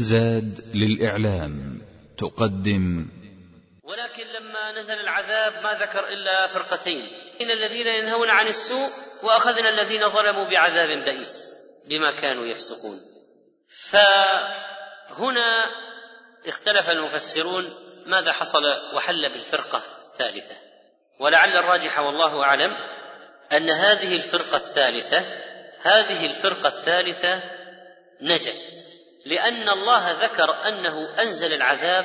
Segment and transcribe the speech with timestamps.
[0.00, 1.82] زاد للإعلام
[2.18, 3.08] تقدم.
[3.82, 7.08] ولكن لما نزل العذاب ما ذكر إلا فرقتين.
[7.40, 8.88] إن الذين ينهون عن السوء
[9.22, 11.60] وأخذنا الذين ظلموا بعذاب بئيس
[11.90, 13.00] بما كانوا يفسقون.
[13.90, 15.66] فهنا
[16.46, 17.64] اختلف المفسرون
[18.06, 18.64] ماذا حصل
[18.94, 20.54] وحل بالفرقة الثالثة.
[21.20, 22.70] ولعل الراجح والله أعلم
[23.52, 25.18] أن هذه الفرقة الثالثة
[25.82, 27.42] هذه الفرقة الثالثة
[28.20, 28.89] نجت.
[29.26, 32.04] لأن الله ذكر أنه أنزل العذاب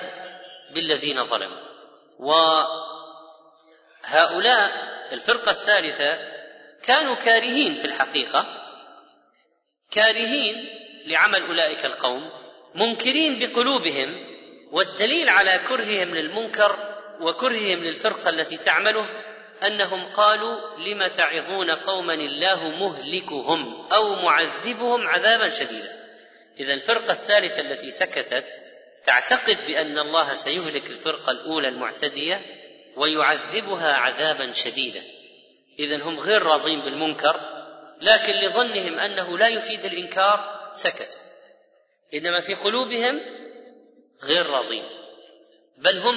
[0.74, 1.66] بالذين ظلموا.
[4.10, 4.70] وهؤلاء
[5.12, 6.18] الفرقة الثالثة
[6.84, 8.46] كانوا كارهين في الحقيقة
[9.92, 10.70] كارهين
[11.06, 12.32] لعمل أولئك القوم
[12.76, 14.36] منكرين بقلوبهم
[14.72, 19.06] والدليل على كرههم للمنكر وكرههم للفرقة التي تعمله
[19.64, 26.05] أنهم قالوا لم تعظون قوما الله مهلكهم أو معذبهم عذابا شديدا.
[26.60, 28.46] إذا الفرقة الثالثة التي سكتت
[29.06, 32.42] تعتقد بأن الله سيهلك الفرقة الأولى المعتدية
[32.96, 35.02] ويعذبها عذابا شديدا.
[35.80, 37.40] إذا هم غير راضين بالمنكر
[38.02, 41.26] لكن لظنهم أنه لا يفيد الإنكار سكتوا
[42.14, 43.20] إنما في قلوبهم
[44.24, 44.84] غير راضين.
[45.78, 46.16] بل هم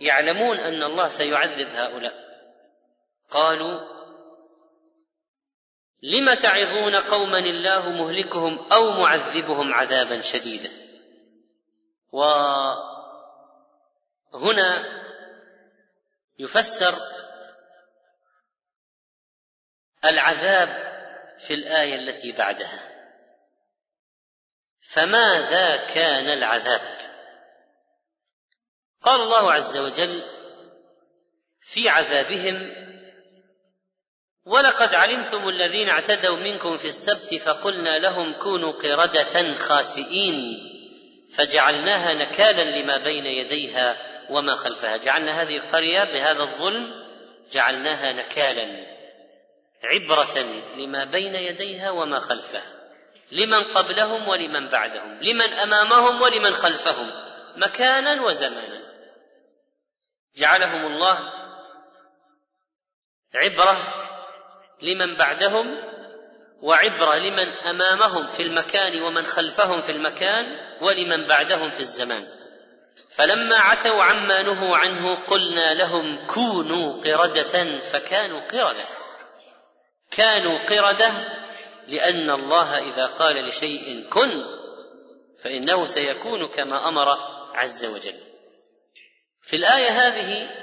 [0.00, 2.14] يعلمون أن الله سيعذب هؤلاء.
[3.30, 3.97] قالوا
[6.02, 10.70] لم تعظون قوما الله مهلكهم أو معذبهم عذابا شديدا؟
[14.32, 14.84] وهنا
[16.38, 16.92] يفسر
[20.04, 20.68] العذاب
[21.38, 22.88] في الآية التي بعدها.
[24.80, 26.98] فماذا كان العذاب؟
[29.02, 30.22] قال الله عز وجل
[31.60, 32.88] في عذابهم
[34.48, 40.58] ولقد علمتم الذين اعتدوا منكم في السبت فقلنا لهم كونوا قردة خاسئين.
[41.34, 43.96] فجعلناها نكالا لما بين يديها
[44.30, 44.96] وما خلفها.
[44.96, 46.86] جعلنا هذه القرية بهذا الظلم
[47.52, 48.86] جعلناها نكالا
[49.84, 50.38] عبرة
[50.76, 52.72] لما بين يديها وما خلفها.
[53.32, 57.10] لمن قبلهم ولمن بعدهم لمن أمامهم ولمن خلفهم
[57.56, 58.78] مكانا وزمانا.
[60.36, 61.32] جعلهم الله
[63.34, 63.97] عبرة
[64.82, 65.66] لمن بعدهم
[66.62, 70.44] وعبرة لمن أمامهم في المكان ومن خلفهم في المكان
[70.82, 72.22] ولمن بعدهم في الزمان.
[73.10, 78.84] فلما عتوا عما نهوا عنه قلنا لهم كونوا قردة فكانوا قردة.
[80.10, 81.10] كانوا قردة
[81.88, 84.30] لأن الله إذا قال لشيء كن
[85.44, 87.16] فإنه سيكون كما أمر
[87.54, 88.28] عز وجل.
[89.42, 90.57] في الآية هذه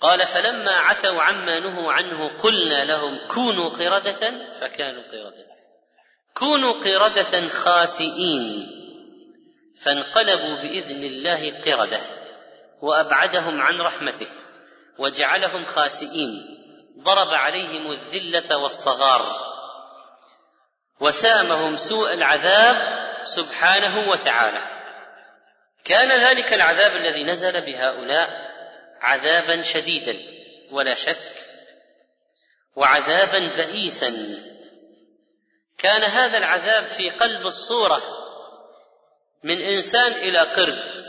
[0.00, 5.44] قال فلما عتوا عما نهوا عنه قلنا لهم كونوا قردة فكانوا قردة.
[6.34, 8.70] كونوا قردة خاسئين.
[9.82, 12.00] فانقلبوا بإذن الله قردة
[12.80, 14.26] وأبعدهم عن رحمته
[14.98, 16.30] وجعلهم خاسئين.
[17.02, 19.22] ضرب عليهم الذلة والصغار.
[21.00, 22.76] وسامهم سوء العذاب
[23.24, 24.74] سبحانه وتعالى.
[25.84, 28.43] كان ذلك العذاب الذي نزل بهؤلاء
[29.04, 30.22] عذابا شديدا
[30.70, 31.44] ولا شك.
[32.76, 34.12] وعذابا بئيسا.
[35.78, 38.02] كان هذا العذاب في قلب الصورة
[39.42, 41.04] من إنسان إلى قرد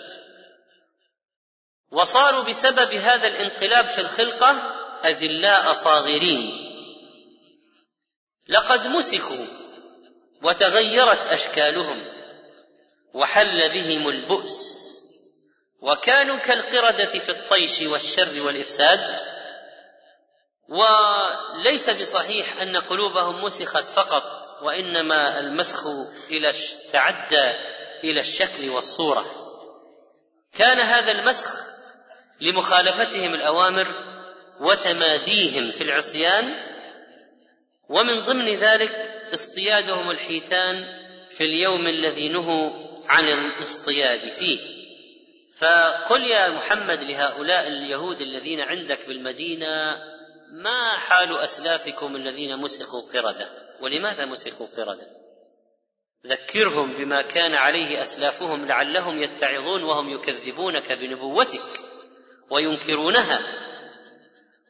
[1.92, 4.52] وصاروا بسبب هذا الانقلاب في الخلقة
[5.06, 6.66] أذلاء صاغرين.
[8.48, 9.46] لقد مسخوا
[10.44, 12.08] وتغيرت أشكالهم
[13.14, 14.85] وحل بهم البؤس.
[15.82, 19.00] وكانوا كالقردة في الطيش والشر والإفساد.
[20.70, 24.24] وليس بصحيح أن قلوبهم مسخت فقط
[24.62, 25.84] وإنما المسخ
[26.32, 26.54] إلى
[26.94, 27.52] تعدى
[28.04, 29.26] إلى الشكل والصورة.
[30.58, 31.50] كان هذا المسخ
[32.42, 33.88] لمخالفتهم الأوامر
[34.60, 36.54] وتماديهم في العصيان
[37.90, 40.76] ومن ضمن ذلك اصطيادهم الحيتان
[41.32, 42.70] في اليوم الذي نهوا
[43.08, 44.75] عن الاصطياد فيه.
[45.60, 49.98] فقل يا محمد لهؤلاء اليهود الذين عندك بالمدينة
[50.52, 53.50] ما حال أسلافكم الذين مسخوا قردة؟
[53.82, 55.08] ولماذا مسخوا قردة؟
[56.26, 61.80] ذكرهم بما كان عليه أسلافهم لعلهم يتعظون وهم يكذبونك بنبوتك
[62.50, 63.40] وينكرونها.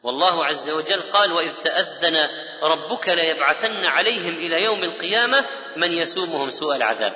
[0.04, 2.30] والله عز وجل قال وإذ تأذن
[2.64, 5.46] ربك ليبعثن عليهم إلى يوم القيامة
[5.78, 7.14] من يسومهم سوء العذاب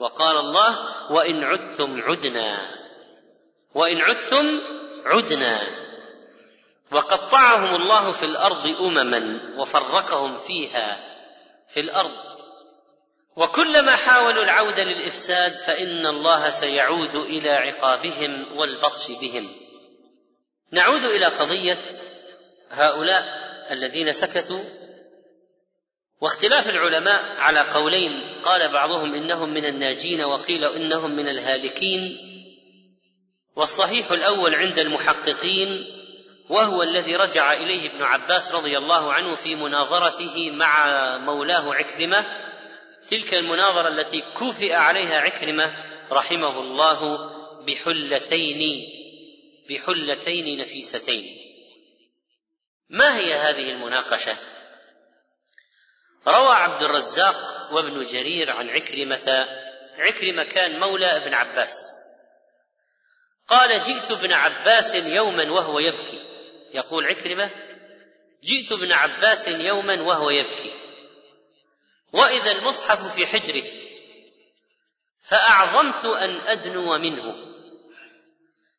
[0.00, 0.78] وقال الله
[1.12, 2.76] وإن عدتم عدنا
[3.76, 4.60] وإن عدتم
[5.04, 5.60] عدنا.
[6.92, 11.16] وقطعهم الله في الأرض أمما وفرقهم فيها
[11.68, 12.12] في الأرض.
[13.36, 19.48] وكلما حاولوا العودة للإفساد فإن الله سيعود إلى عقابهم والبطش بهم.
[20.72, 21.88] نعود إلى قضية
[22.70, 23.24] هؤلاء
[23.70, 24.64] الذين سكتوا.
[26.20, 28.12] واختلاف العلماء على قولين.
[28.42, 32.25] قال بعضهم إنهم من الناجين وقيل إنهم من الهالكين.
[33.56, 35.96] والصحيح الأول عند المحققين
[36.48, 40.88] وهو الذي رجع إليه ابن عباس رضي الله عنه في مناظرته مع
[41.18, 42.24] مولاه عكرمة.
[43.08, 45.74] تلك المناظرة التي كوفئ عليها عكرمة
[46.12, 47.00] رحمه الله
[47.66, 48.60] بحلتين
[49.70, 51.24] بحلتين نفيستين.
[52.90, 54.36] ما هي هذه المناقشة؟
[56.28, 57.36] روى عبد الرزاق
[57.72, 59.48] وابن جرير عن عكرمة.
[59.98, 62.05] عكرمة كان مولى ابن عباس.
[63.48, 66.18] قال جئت ابن عباس يوما وهو يبكي.
[66.74, 67.50] يقول عكرمة
[68.44, 70.72] جئت ابن عباس يوما وهو يبكي.
[72.12, 73.64] وإذا المصحف في حجره
[75.20, 77.56] فأعظمت أن أدنو منه.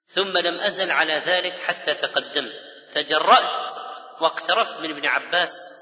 [0.08, 2.52] ثم لم أزل على ذلك حتى تقدمت
[2.94, 3.74] تجرأت
[4.22, 5.74] واقتربت من ابن عباس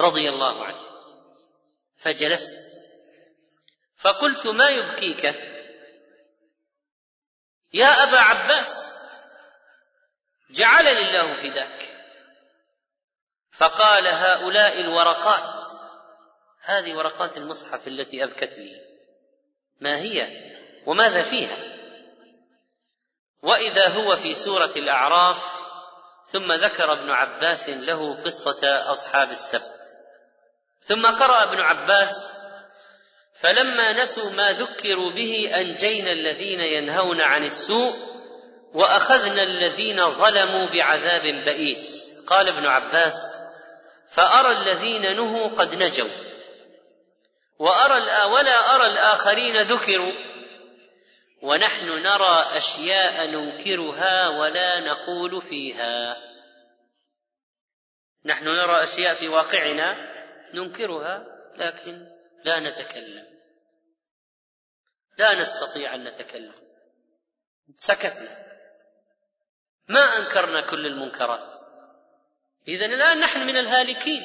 [0.00, 0.86] رضي الله عنه.
[1.98, 2.76] فجلست.
[3.96, 5.55] فقلت ما يبكيك؟
[7.72, 8.96] يا أبا عباس
[10.50, 11.96] جعلني الله فداك.
[13.52, 15.68] فقال هؤلاء الورقات
[16.60, 18.80] هذه ورقات المصحف التي أبكت لي.
[19.80, 20.28] ما هي؟
[20.86, 21.76] وماذا فيها؟
[23.42, 25.66] وإذا هو في سورة الأعراف
[26.26, 29.76] ثم ذكر ابن عباس له قصة أصحاب السبت.
[30.82, 32.36] ثم قرأ ابن عباس
[33.40, 37.92] فلما نسوا ما ذكروا به أنجينا الذين ينهون عن السوء
[38.74, 42.06] وأخذنا الذين ظلموا بعذاب بئيس.
[42.28, 43.34] قال ابن عباس
[44.10, 46.08] فأرى الذين نهوا قد نجوا
[47.58, 50.12] وأرى ولا أرى الآخرين ذكروا
[51.42, 56.16] ونحن نرى أشياء ننكرها ولا نقول فيها.
[58.26, 59.96] نحن نرى أشياء في واقعنا
[60.54, 61.24] ننكرها
[61.56, 62.15] لكن
[62.46, 63.26] لا نتكلم.
[65.18, 66.54] لا نستطيع أن نتكلم.
[67.76, 68.46] سكتنا.
[69.88, 71.58] ما أنكرنا كل المنكرات.
[72.68, 74.22] اذا الآن نحن من الهالكين.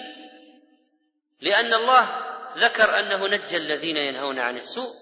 [1.40, 4.94] لأن الله ذكر أنه نجى الذين ينهون عن السوء.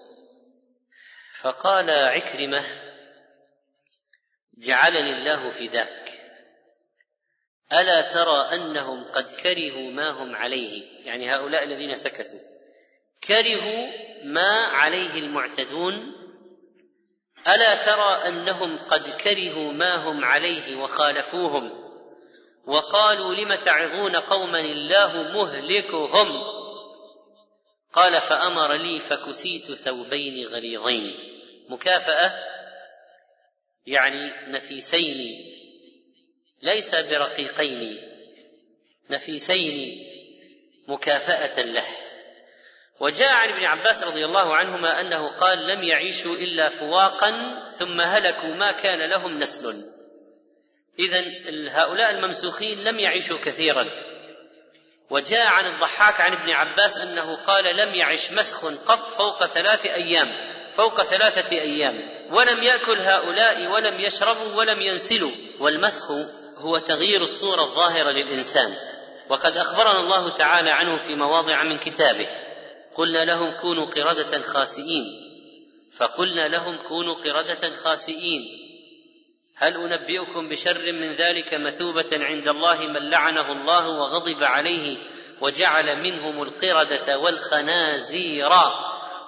[1.40, 2.64] فقال عكرمة
[4.58, 6.20] جعلني الله فداك
[7.72, 11.06] ألا ترى أنهم قد كرهوا ما هم عليه.
[11.06, 12.49] يعني هؤلاء الذين سكتوا.
[13.24, 13.86] كرهوا
[14.24, 16.20] ما عليه المعتدون.
[17.54, 21.90] ألا ترى أنهم قد كرهوا ما هم عليه وخالفوهم؟
[22.66, 26.28] وقالوا لم تعظون قوما الله مهلكهم؟
[27.92, 31.14] قال فأمر لي فكسيت ثوبين غليظين.
[31.68, 32.32] مكافأة؟
[33.86, 35.16] يعني نفيسين.
[36.62, 37.98] ليس برقيقين.
[39.10, 40.06] نفيسين.
[40.88, 41.86] مكافأة له.
[43.00, 48.54] وجاء عن ابن عباس رضي الله عنهما أنه قال لم يعيشوا إلا فواقا ثم هلكوا
[48.54, 49.74] ما كان لهم نسل.
[50.98, 51.20] اذا
[51.70, 53.84] هؤلاء الممسوخين لم يعيشوا كثيرا.
[55.10, 60.26] وجاء عن الضحاك عن ابن عباس أنه قال لم يعش مسخ قط فوق ثلاث أيام
[60.74, 61.94] فوق ثلاثة أيام.
[62.32, 65.32] ولم يأكل هؤلاء ولم يشربوا ولم ينسلوا.
[65.60, 66.10] والمسخ
[66.58, 68.72] هو تغيير الصورة الظاهرة للإنسان.
[69.28, 72.39] وقد أخبرنا الله تعالى عنه في مواضع من كتابه.
[72.94, 75.04] قلنا لهم كونوا قردة خاسئين.
[75.96, 78.42] فقلنا لهم كونوا قردة خاسئين.
[79.56, 84.98] هل أنبئكم بشر من ذلك مثوبة عند الله من لعنه الله وغضب عليه
[85.40, 88.50] وجعل منهم القردة والخنازير؟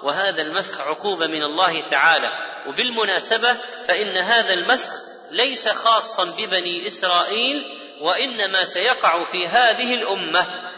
[0.02, 2.33] وهذا المسخ عقوبة من الله تعالى.
[2.69, 3.54] وبالمناسبة
[3.88, 4.92] فإن هذا المسخ
[5.31, 7.64] ليس خاصا ببني إسرائيل
[8.00, 10.72] وإنما سيقع في هذه الأمة.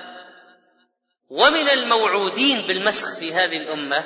[1.34, 4.04] ومن الموعودين بالمسخ في هذه الأمة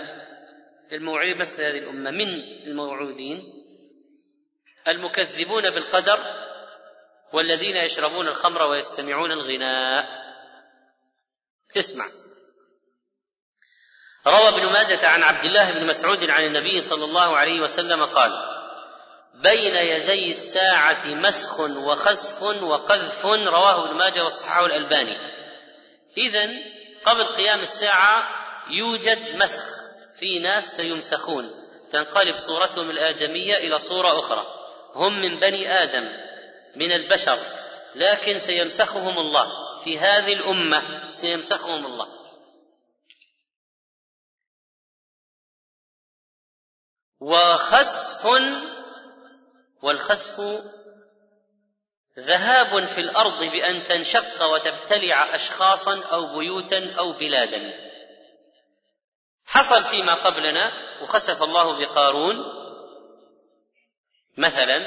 [0.92, 2.28] الموعودين بالمسخ في هذه الأمة من
[2.66, 3.42] الموعودين
[4.88, 6.18] المكذبون بالقدر
[7.32, 10.08] والذين يشربون الخمر ويستمعون الغناء.
[11.76, 12.04] اسمع.
[14.26, 18.30] روى ابن ماجة عن عبد الله بن مسعود عن النبي صلى الله عليه وسلم قال
[19.35, 23.25] بين يدي الساعة مسخ وخسف وقذف.
[23.26, 25.16] رواه ابن ماجة وصححه الألباني.
[26.16, 26.77] إذا
[27.09, 28.29] قبل قيام الساعة
[28.71, 29.65] يوجد مسخ
[30.19, 31.50] في ناس سيمسخون.
[31.93, 34.47] تنقلب صورتهم الآدمية إلى صورة أخرى.
[34.95, 36.03] هم من بني آدم
[36.77, 37.38] من البشر
[37.95, 39.79] لكن سيمسخهم الله.
[39.85, 42.19] في هذه الأمة سيمسخهم الله.
[47.21, 48.27] وخسف
[49.83, 50.41] والخسف
[52.18, 57.88] ذهاب في الأرض بأن تنشق وتبتلع اشخاصا أو بيوتا أو بلادا.
[59.46, 60.72] حصل فيما قبلنا
[61.02, 62.37] وخسف الله بقارون.
[64.37, 64.78] مثلا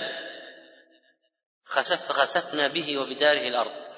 [1.66, 3.92] خسف خسفنا به وبداره الأرض.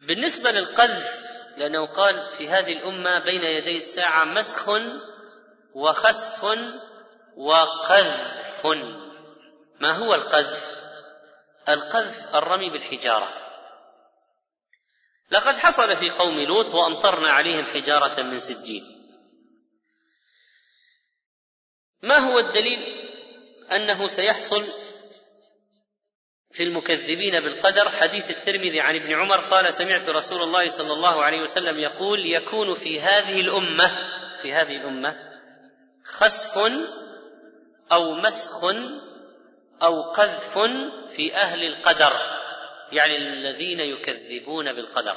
[0.00, 1.24] بالنسبة للقذف
[1.56, 4.68] لأنه قال في هذه الأمة بين يدي الساعة مسخ
[5.74, 6.58] وخسف
[7.36, 8.66] وقذف.
[9.80, 10.73] ما هو القذف؟
[11.68, 13.44] القذف الرمي بالحجارة.
[15.30, 18.82] لقد حصل في قوم لوط وأمطرنا عليهم حجارة من سجيل
[22.02, 22.78] ما هو الدليل
[23.72, 24.62] أنه سيحصل
[26.50, 31.40] في المكذبين بالقدر؟ حديث الترمذي عن ابن عمر قال سمعت رسول الله صلى الله عليه
[31.40, 33.88] وسلم يقول يكون في هذه الأمة
[34.42, 35.16] في هذه الأمة
[36.04, 36.72] خسف
[37.92, 38.64] أو مسخ
[39.84, 40.58] أو قذف
[41.08, 42.12] في أهل القدر
[42.92, 45.16] يعني الذين يكذبون بالقدر.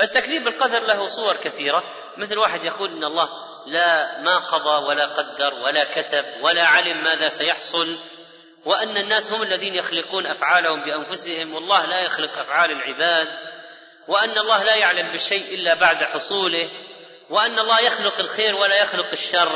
[0.00, 1.84] التكذيب بالقدر له صور كثيرة.
[2.16, 3.28] مثل واحد يقول إن الله
[3.66, 7.98] لا ما قضى ولا قدر ولا كتب ولا علم ماذا سيحصل
[8.64, 13.28] وأن الناس هم الذين يخلقون أفعالهم بأنفسهم والله لا يخلق أفعال العباد
[14.08, 16.70] وأن الله لا يعلم بالشيء إلا بعد حصوله
[17.30, 19.48] وأن الله يخلق الخير ولا يخلق الشر.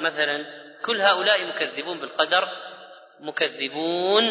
[0.00, 0.46] مثلا
[0.84, 2.48] كل هؤلاء مكذبون بالقدر
[3.20, 4.24] مكذبون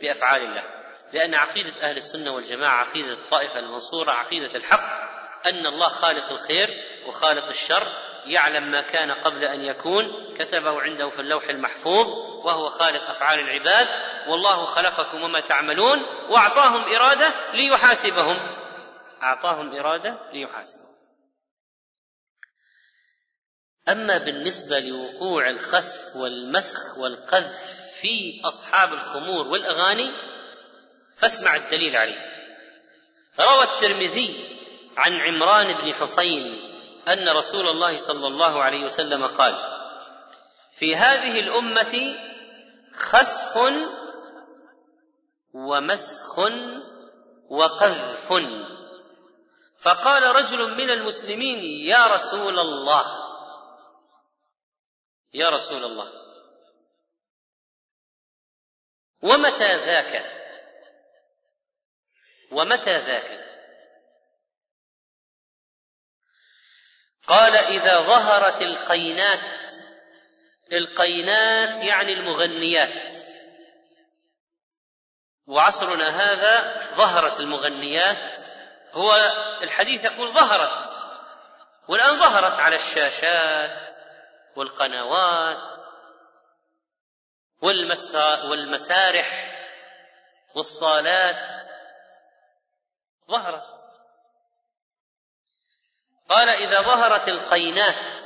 [0.00, 0.64] بأفعال الله.
[1.12, 5.12] لأن عقيدة أهل السنة والجماعة عقيدة الطائفة المنصورة عقيدة الحق
[5.46, 6.70] أن الله خالق الخير
[7.06, 7.86] وخالق الشر
[8.26, 10.04] يعلم ما كان قبل أن يكون
[10.38, 12.06] كتبه عنده في اللوح المحفوظ
[12.44, 13.86] وهو خالق أفعال العباد
[14.28, 15.98] والله خلقكم وما تعملون
[16.30, 18.36] وأعطاهم إرادة ليحاسبهم.
[19.22, 20.92] أعطاهم إرادة ليحاسبهم.
[23.88, 30.10] أما بالنسبة لوقوع الخسف والمسخ والقذف في أصحاب الخمور والأغاني
[31.16, 32.32] فاسمع الدليل عليه.
[33.40, 34.52] روى الترمذي
[34.96, 36.72] عن عمران بن حسين
[37.08, 39.54] أن رسول الله صلى الله عليه وسلم قال
[40.78, 42.16] في هذه الأمة
[42.94, 43.58] خسف
[45.54, 46.38] ومسخ
[47.50, 48.32] وقذف
[49.78, 53.04] فقال رجل من المسلمين يا رسول الله
[55.34, 56.21] يا رسول الله
[59.22, 60.42] ومتى ذاك؟
[62.50, 63.42] ومتى ذاك؟
[67.26, 69.52] قال إذا ظهرت القينات
[70.72, 73.14] القينات يعني المغنيات.
[75.46, 78.40] وعصرنا هذا ظهرت المغنيات.
[78.92, 79.14] هو
[79.62, 80.88] الحديث يقول ظهرت
[81.88, 83.90] والآن ظهرت على الشاشات
[84.56, 85.71] والقنوات.
[87.62, 89.52] والمسارح
[90.54, 91.36] والصالات
[93.30, 93.72] ظهرت.
[96.28, 98.22] قال إذا ظهرت القينات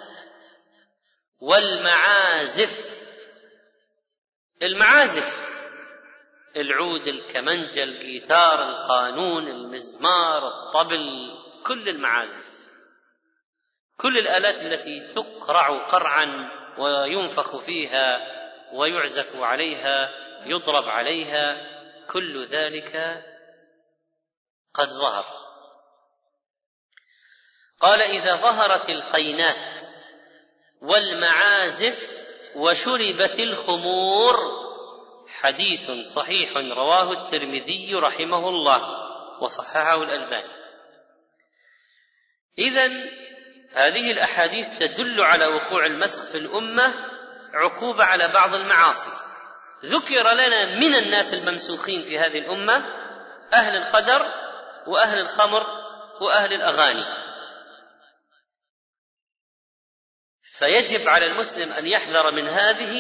[1.41, 2.97] والمعازف
[4.63, 5.47] المعازف
[6.57, 11.33] العود الكمنجة الجيتار القانون المزمار الطبل
[11.67, 12.57] كل المعازف
[13.97, 18.36] كل الآلات التي تقرع قرعا وينفخ فيها
[18.73, 20.11] ويعزف عليها
[20.47, 23.23] يضرب عليها كل ذلك
[24.75, 25.25] قد ظهر.
[27.81, 29.83] قال إذا ظهرت القينات
[30.83, 34.37] والمعازف وشربت الخمور
[35.29, 38.83] حديث صحيح رواه الترمذي رحمه الله
[39.43, 40.57] وصححه الألباني.
[42.59, 42.87] اذا
[43.73, 47.16] هذه الأحاديث تدل على وقوع المسخ في الأمة
[47.57, 49.11] عقوبة على بعض المعاصي.
[49.85, 52.77] ذكر لنا من الناس الممسوخين في هذه الأمة
[53.53, 54.23] أهل القدر
[54.87, 55.67] وأهل الخمر
[56.21, 57.05] وأهل الأغاني.
[60.59, 62.95] فيجب على المسلم أن يحذر من هذه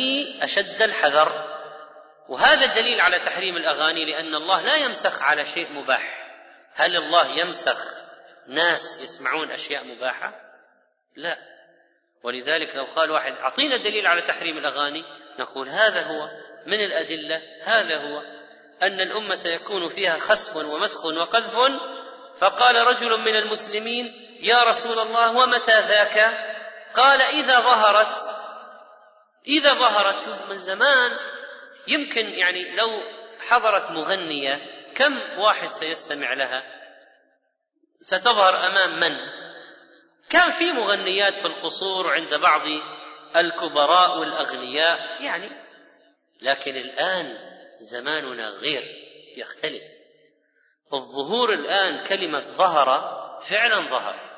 [0.45, 1.57] أشد الحذر.
[2.29, 6.27] وهذا دليل على تحريم الأغاني لأن الله لا يمسخ على شيء مباح.
[6.75, 8.07] هل الله يمسخ
[8.49, 10.33] ناس يسمعون أشياء مباحة؟
[11.17, 11.56] لا.
[12.27, 15.05] ولذلك لو قال واحد أعطينا دليل على تحريم الأغاني
[15.39, 16.31] نقول هذا هو
[16.67, 18.23] من الأدلة هذا هو
[18.83, 21.57] أن الأمة سيكون فيها خسف ومسخ وقذف.
[22.39, 26.19] فقال رجل من المسلمين يا رسول الله ومتى ذاك؟
[26.95, 28.17] قال إذا ظهرت
[29.47, 30.21] إذا ظهرت.
[30.21, 31.19] شوف من زمان
[31.89, 32.89] يمكن يعني لو
[33.49, 34.61] حضرت مغنية
[34.95, 36.63] كم واحد سيستمع لها؟
[38.01, 39.17] ستظهر أمام من؟
[40.31, 42.61] كان في مغنيات في القصور عند بعض
[43.37, 45.23] الكبراء والأغنياء.
[45.23, 45.67] يعني
[46.43, 47.39] لكن الآن
[47.79, 48.83] زماننا غير
[49.37, 49.83] يختلف.
[50.93, 52.87] الظهور الآن كلمة ظهر
[53.51, 54.37] فعلا ظهر.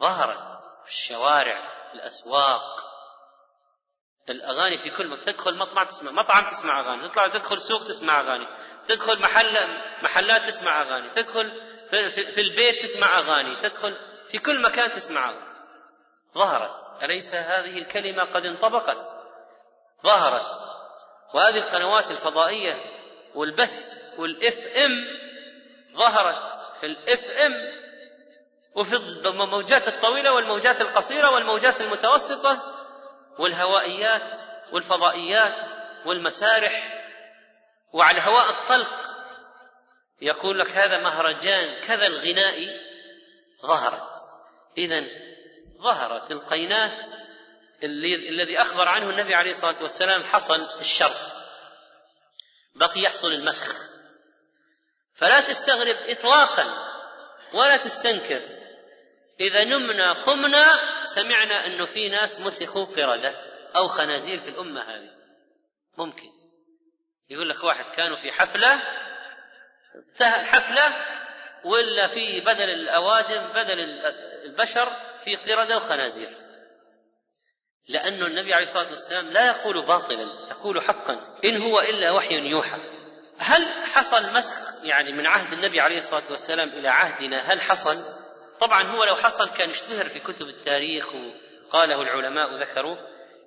[0.00, 1.56] ظهرت في الشوارع
[1.90, 2.86] في الأسواق.
[4.30, 8.46] الأغاني في كل مكان تدخل مطعم تسمع مطعم تسمع أغاني تطلع تدخل سوق تسمع أغاني
[8.88, 9.56] تدخل محل
[10.02, 11.75] محلات تسمع أغاني تدخل
[12.34, 13.96] في البيت تسمع أغاني تدخل
[14.30, 15.28] في كل مكان تسمع.
[15.28, 15.46] أغاني.
[16.34, 19.14] ظهرت أليس هذه الكلمة قد انطبقت؟
[20.02, 20.66] ظهرت.
[21.34, 22.74] وهذه القنوات الفضائية
[23.34, 24.90] والبث والإف إم
[25.96, 27.52] ظهرت في الإف إم
[28.74, 32.62] وفي الموجات الطويلة والموجات القصيرة والموجات المتوسطة
[33.38, 34.40] والهوائيات
[34.72, 35.66] والفضائيات
[36.06, 37.02] والمسارح
[37.92, 39.05] وعلى هواء الطلق.
[40.20, 42.80] يقول لك هذا مهرجان كذا الغنائي
[43.62, 44.20] ظهرت.
[44.78, 45.00] اذا
[45.82, 47.10] ظهرت القينات
[47.84, 51.36] الذي أخبر عنه النبي عليه الصلاة والسلام حصل الشرط
[52.74, 53.96] بقي يحصل المسخ.
[55.14, 56.66] فلا تستغرب اطلاقا
[57.54, 58.40] ولا تستنكر.
[59.40, 63.34] إذا نمنا قمنا سمعنا أنه في ناس مسخوا قرده
[63.76, 65.10] أو خنازير في الأمة هذه.
[65.98, 66.30] ممكن.
[67.30, 68.82] يقول لك واحد كانوا في حفلة
[70.22, 70.92] حفلة
[71.64, 73.80] ولا في بدل الاوادم بدل
[74.44, 74.88] البشر
[75.24, 76.28] في قرده وخنازير
[77.88, 81.12] لأن النبي عليه الصلاة والسلام لا يقول باطلا يقول حقا
[81.44, 82.80] إن هو إلا وحي يوحى.
[83.38, 83.62] هل
[83.94, 87.96] حصل مسخ يعني من عهد النبي عليه الصلاة والسلام إلى عهدنا؟ هل حصل؟
[88.60, 92.98] طبعا هو لو حصل كان اشتهر في كتب التاريخ وقاله العلماء ذكروه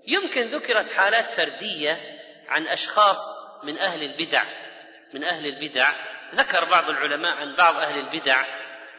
[0.07, 1.97] يمكن ذكرت حالات فردية
[2.47, 3.17] عن أشخاص
[3.63, 4.43] من أهل البدع
[5.13, 8.45] من أهل البدع ذكر بعض العلماء عن بعض أهل البدع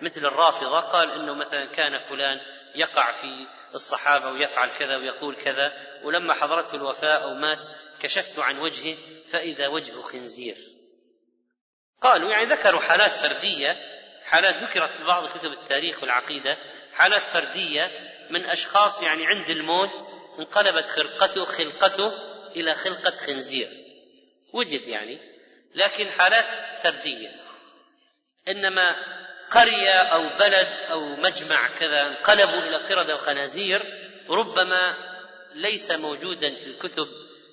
[0.02, 2.40] مثل الرافضة قال إنه مثلا كان فلان
[2.74, 5.72] يقع في الصحابة ويفعل كذا ويقول كذا
[6.04, 7.58] ولما حضرته الوفاة أو مات
[8.00, 8.96] كشفت عن وجهه
[9.32, 10.56] فإذا وجهه خنزير.
[12.00, 13.76] قالوا يعني ذكروا حالات فردية
[14.24, 16.56] حالات ذكرت في بعض كتب التاريخ والعقيدة
[16.92, 17.90] حالات فردية
[18.30, 19.92] من أشخاص يعني عند الموت
[20.38, 22.12] انقلبت خرقته خلقته
[22.56, 23.68] إلى خلقة خنزير.
[24.52, 25.29] وجد يعني
[25.74, 27.30] لكن حالات فردية.
[28.48, 28.96] إنما
[29.50, 33.82] قرية أو بلد أو مجمع كذا انقلبوا إلى قردة وخنازير
[34.28, 34.96] ربما
[35.54, 37.06] ليس موجودا في الكتب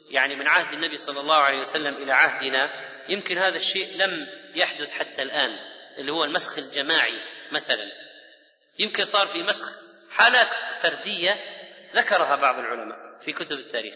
[0.10, 2.70] يعني من عهد النبي صلى الله عليه وسلم إلى عهدنا
[3.10, 5.60] يمكن هذا الشيء لم يحدث حتى الآن
[5.98, 7.92] اللي هو المسخ الجماعي مثلا.
[8.80, 9.68] يمكن صار في مسخ
[10.12, 10.48] حالات
[10.82, 11.36] فردية
[11.96, 13.96] ذكرها بعض العلماء في كتب التاريخ.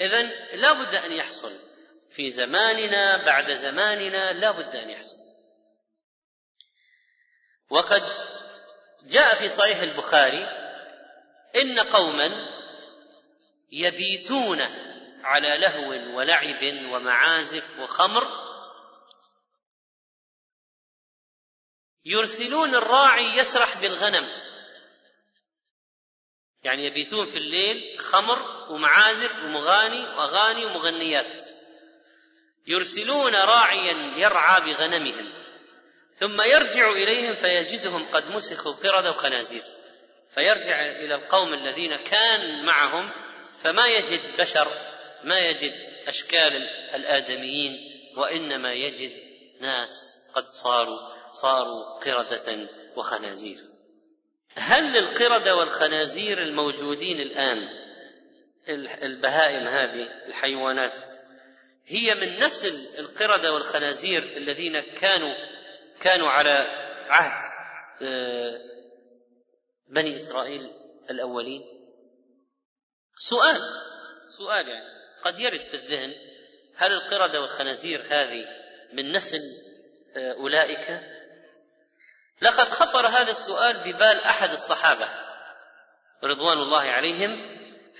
[0.00, 0.22] إذا
[0.56, 1.71] لا بد أن يحصل
[2.14, 5.16] في زماننا بعد زماننا لا بد أن يحصل.
[7.70, 8.02] وقد
[9.02, 10.44] جاء في صحيح البخاري
[11.56, 12.30] إن قوما
[13.72, 14.62] يبيتون
[15.24, 18.52] على لهو ولعب ومعازف وخمر
[22.04, 24.28] يرسلون الراعي يسرح بالغنم.
[26.62, 31.51] يعني يبيتون في الليل خمر ومعازف ومغاني واغاني ومغنيات.
[32.66, 35.32] يرسلون راعيا يرعى بغنمهم
[36.16, 39.62] ثم يرجع إليهم فيجدهم قد مسخوا قرده وخنازير
[40.34, 43.12] فيرجع إلى القوم الذين كان معهم
[43.62, 44.66] فما يجد بشر
[45.24, 45.72] ما يجد
[46.08, 46.56] أشكال
[46.94, 47.72] الآدميين
[48.16, 49.12] وإنما يجد
[49.60, 50.98] ناس قد صاروا
[51.32, 53.58] صاروا قردة وخنازير.
[54.56, 57.68] هل القرده والخنازير الموجودين الآن
[59.02, 61.11] البهائم هذه الحيوانات
[61.86, 65.34] هي من نسل القردة والخنازير الذين كانوا
[66.00, 66.56] كانوا على
[67.08, 67.52] عهد
[68.02, 68.60] آه،
[69.88, 70.70] بني إسرائيل
[71.10, 71.62] الأولين.
[73.18, 73.60] سؤال
[74.38, 74.84] سؤال يعني
[75.22, 76.14] قد يرد في الذهن
[76.76, 78.46] هل القردة والخنازير هذه
[78.92, 79.40] من نسل
[80.16, 81.00] آه، أولئك؟
[82.42, 85.08] لقد خطر هذا السؤال ببال أحد الصحابة
[86.24, 87.30] رضوان الله عليهم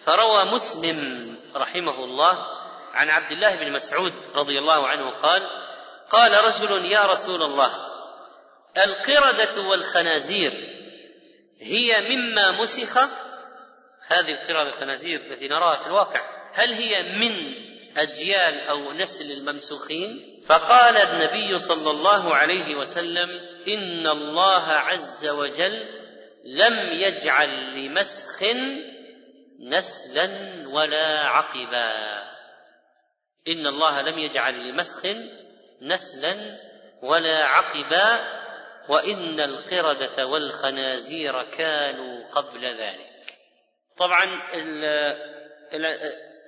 [0.05, 0.99] فروى مسلم
[1.57, 2.52] رحمه الله
[2.93, 5.43] عن عبد الله بن مسعود رضي الله عنه قال
[6.11, 7.73] قال رجل يا رسول الله
[8.85, 10.53] القردة والخنازير
[11.61, 12.99] هي مما مسخ
[14.07, 16.21] هذه القردة والخنازير التي نراها في الواقع
[16.55, 17.55] هل هي من
[17.97, 23.31] أجيال أو نسل الممسوخين؟ فقال النبي صلى الله عليه وسلم
[23.69, 25.83] إن الله عز وجل
[26.45, 28.43] لم يجعل لمسخ
[29.61, 30.29] نسلا
[30.69, 32.32] ولا عقبا.
[33.49, 35.07] إن الله لم يجعل لمسخ
[35.83, 36.59] نسلا
[37.03, 38.43] ولا عقبا
[38.89, 43.09] وإن القردة والخنازير كانوا قبل ذلك.
[43.97, 44.25] طبعا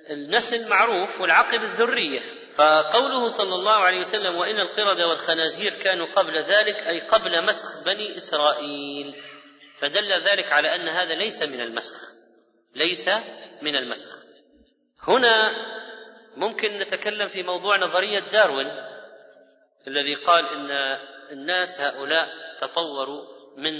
[0.09, 2.21] النسل معروف والعقب الذرية.
[2.55, 8.17] فقوله صلى الله عليه وسلم وإن القردة والخنازير كانوا قبل ذلك أي قبل مسخ بني
[8.17, 9.15] إسرائيل.
[9.79, 11.95] فدل ذلك على أن هذا ليس من المسخ.
[12.75, 13.09] ليس
[13.61, 14.25] من المسخ.
[15.07, 15.51] هنا
[16.35, 18.71] ممكن نتكلم في موضوع نظرية داروين
[19.87, 20.71] الذي قال إن
[21.31, 22.27] الناس هؤلاء
[22.61, 23.25] تطوروا
[23.57, 23.73] من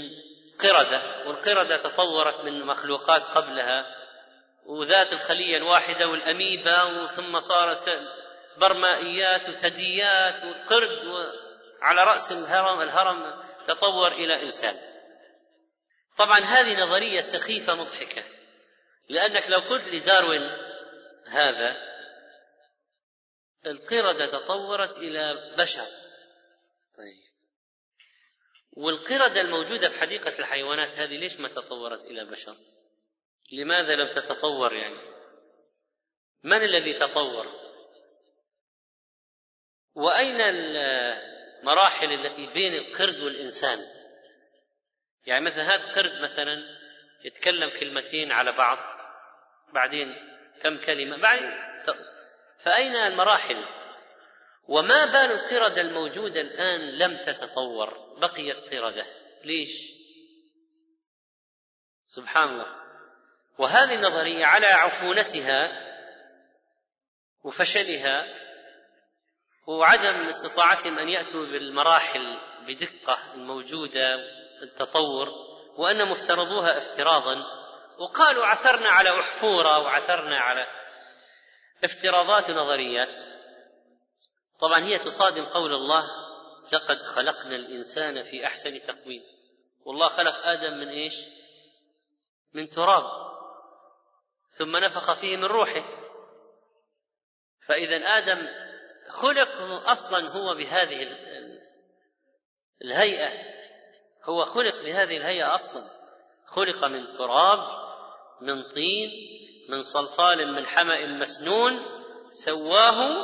[0.60, 3.96] قردة والقردة تطورت من مخلوقات قبلها
[4.66, 8.00] وذات الخلية الواحدة والاميبا ثم صارت
[8.60, 11.06] برمائيات وثدييات وقرد
[11.82, 14.74] على رأس الهرم الهرم تطور إلى إنسان.
[16.18, 18.24] طبعا هذه نظرية سخيفة مضحكة
[19.08, 20.42] لأنك لو قلت لداروين
[21.26, 21.85] هذا
[23.66, 25.86] القردة تطورت إلى بشر
[26.96, 27.26] طيب
[28.72, 32.56] والقردة الموجودة في حديقة الحيوانات هذه ليش ما تطورت إلى بشر؟
[33.52, 35.16] لماذا لم تتطور يعني؟
[36.42, 37.46] من الذي تطور؟
[39.94, 43.78] وأين المراحل التي بين القرد والإنسان؟
[45.26, 46.76] يعني مثلا هذا القرد مثلا
[47.24, 48.78] يتكلم كلمتين على بعض
[49.74, 50.14] بعدين
[50.62, 51.50] كم كلمة بعدين
[52.66, 53.64] فأين المراحل؟
[54.68, 59.06] وما بال القردة الموجودة الآن لم تتطور بقيت قردة
[59.44, 59.70] ليش؟
[62.06, 62.66] سبحان الله
[63.58, 65.86] وهذه النظرية على عفونتها
[67.44, 68.24] وفشلها
[69.66, 74.14] وعدم استطاعتهم أن يأتوا بالمراحل بدقة الموجودة
[74.62, 75.28] التطور
[75.76, 77.36] وأنهم افترضوها افتراضا
[77.98, 80.85] وقالوا عثرنا على أحفورة وعثرنا على
[81.84, 83.14] افتراضات ونظريات.
[84.60, 86.10] طبعا هي تصادم قول الله
[86.72, 89.22] لقد خلقنا الإنسان في أحسن تقويم.
[89.84, 91.14] والله خلق آدم من إيش؟
[92.54, 93.04] من تراب.
[94.58, 95.84] ثم نفخ فيه من روحه.
[97.66, 98.48] فإذا آدم
[99.08, 101.16] خلق أصلا هو بهذه
[102.82, 103.56] الهيئة.
[104.24, 105.82] هو خلق بهذه الهيئة أصلا.
[106.46, 107.86] خلق من تراب
[108.40, 109.35] من طين
[109.68, 111.82] من صلصال من حمأ مسنون
[112.30, 113.16] سواه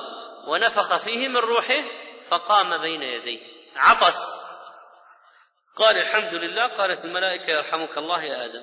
[0.48, 1.85] ونفخ فيه من روحه
[2.28, 3.40] فقام بين يديه.
[3.76, 4.42] عطس.
[5.76, 6.66] قال الحمد لله.
[6.66, 8.62] قالت الملائكة يرحمك الله يا آدم.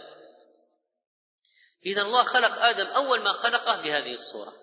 [1.85, 4.53] إذا الله خلق آدم أول ما خلقه بهذه الصورة.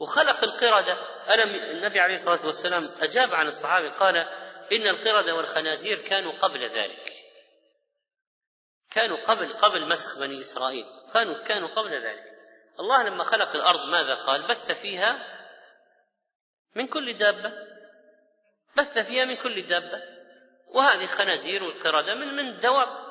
[0.00, 0.92] وخلق القردة.
[1.34, 4.16] ألم النبي عليه الصلاة والسلام أجاب عن الصحابة قال
[4.72, 7.13] إن القردة والخنازير كانوا قبل ذلك.
[8.94, 10.84] كانوا قبل قبل مسخ بني إسرائيل.
[11.14, 12.24] كانوا كانوا قبل ذلك.
[12.80, 15.18] الله لما خلق الأرض ماذا قال؟ بث فيها
[16.74, 17.52] من كل دابة.
[18.76, 20.02] بث فيها من كل دابة.
[20.68, 23.04] وهذه الخنازير والقردة من من دواب.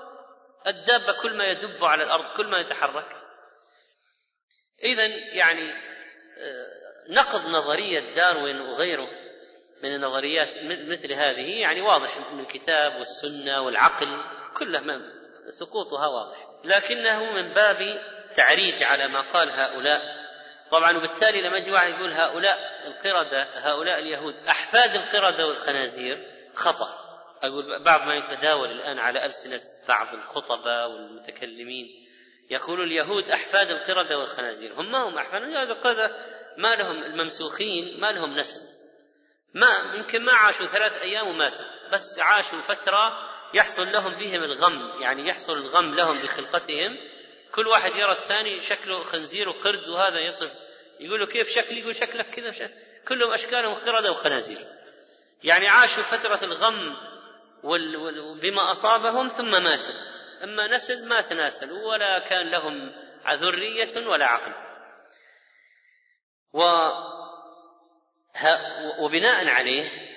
[0.68, 3.24] الدابة كل ما يدب على الأرض كل ما يتحرك.
[4.84, 5.72] إذا يعني
[6.38, 9.10] آه، نقض نظرية داروين وغيره
[9.84, 14.24] من النظريات مثل هذه يعني واضح من الكتاب والسنة والعقل
[14.58, 16.38] كلها سقوطها واضح.
[16.64, 17.78] لكنه من باب
[18.36, 20.02] تعريج على ما قال هؤلاء.
[20.72, 26.18] طبعا وبالتالي لما يجي واحد يقول هؤلاء القردة هؤلاء اليهود أحفاد القردة والخنازير
[26.56, 27.04] خطأ.
[27.44, 31.88] أقول بعض ما يتداول الآن على ألسنة بعض الخطباء والمتكلمين
[32.50, 34.74] يقول اليهود أحفاد القردة والخنازير.
[34.74, 36.12] هم ما هم أحفاد القردة
[36.58, 38.60] ما لهم الممسوخين ما لهم نسل.
[39.54, 45.28] ما يمكن ما عاشوا ثلاث أيام وماتوا بس عاشوا فترة يحصل لهم بهم الغم يعني
[45.28, 46.98] يحصل الغم لهم بخلقتهم.
[47.56, 50.52] كل واحد يرى الثاني شكله خنزير وقرد وهذا يصف
[51.00, 52.74] يقول له كيف شكلي؟ يقول شكلك كذا شكل.
[53.08, 54.58] كلهم أشكالهم قردة وخنازير.
[55.44, 56.96] يعني عاشوا فترة الغم
[58.42, 59.96] بما أصابهم ثم ماتوا.
[60.44, 62.92] أما نسل ما تناسلوا ولا كان لهم
[63.34, 64.54] ذرية ولا عقل.
[66.54, 66.62] و
[69.00, 70.13] وبناء عليه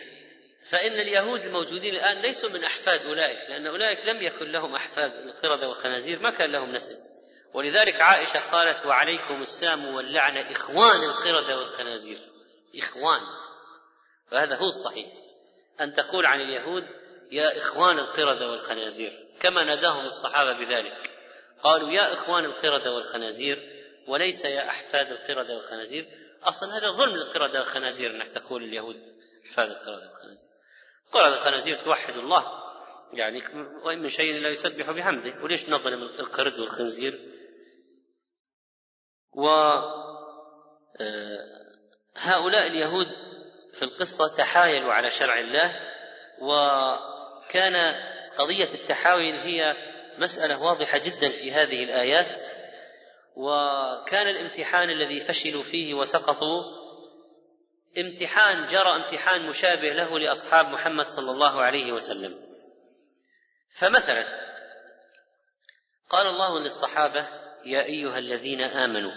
[0.70, 5.68] فإن اليهود الموجودين الآن ليسوا من أحفاد أولئك لأن أولئك لم يكن لهم أحفاد القردة
[5.68, 6.94] والخنازير ما كان لهم نسل.
[7.54, 12.18] ولذلك عائشة قالت وعليكم السام واللعنة إخوان القردة والخنازير.
[12.78, 13.20] إخوان.
[14.30, 15.06] فهذا هو الصحيح.
[15.80, 16.82] أن تقول عن اليهود
[17.32, 19.12] يا إخوان القردة والخنازير.
[19.40, 21.10] كما ناداهم الصحابة بذلك.
[21.62, 23.58] قالوا يا إخوان القردة والخنازير
[24.08, 26.06] وليس يا أحفاد القردة والخنازير.
[26.42, 28.96] أصلا هذا ظلم للقردة والخنازير أنك تقول اليهود
[29.46, 30.45] أحفاد القردة والخنازير.
[31.12, 32.66] قردة والخنازير توحد الله.
[33.12, 33.42] يعني
[33.84, 35.42] وإن من شيء لا يسبح بحمده.
[35.42, 37.12] وليش نظلم القرد والخنزير؟
[39.32, 40.12] وهؤلاء
[42.62, 43.06] آه، اليهود
[43.74, 45.74] في القصة تحايلوا على شرع الله.
[46.40, 47.74] وكان
[48.38, 49.74] قضية التحايل هي
[50.18, 52.40] مسألة واضحة جدا في هذه الآيات.
[53.36, 56.85] وكان الامتحان الذي فشلوا فيه وسقطوا
[57.98, 62.30] امتحان جرى امتحان مشابه له لأصحاب محمد صلى الله عليه وسلم.
[63.78, 64.46] فمثلا
[66.10, 67.28] قال الله للصحابة
[67.64, 69.12] يا أيها الذين آمنوا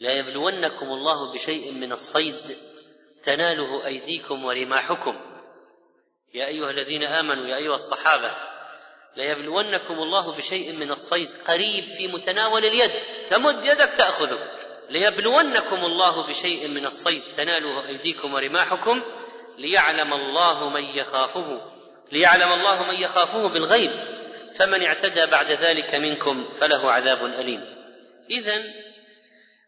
[0.00, 2.56] لا يبلونكم الله بشيء من الصيد
[3.24, 5.20] تناله أيديكم ورماحكم.
[6.34, 8.36] يا أيها الذين آمنوا يا أيها الصحابة
[9.16, 12.90] ليبلونكم الله بشيء من الصيد قريب في متناول اليد
[13.28, 14.59] تمد يدك تأخذه.
[14.90, 19.02] ليبلونكم الله بشيء من الصيد تناله أيديكم ورماحكم
[19.58, 21.60] ليعلم الله من يخافه
[22.12, 23.90] ليعلم الله من يخافه بالغيب
[24.58, 27.60] فمن اعتدى بعد ذلك منكم فله عذاب أليم.
[28.30, 28.62] اذا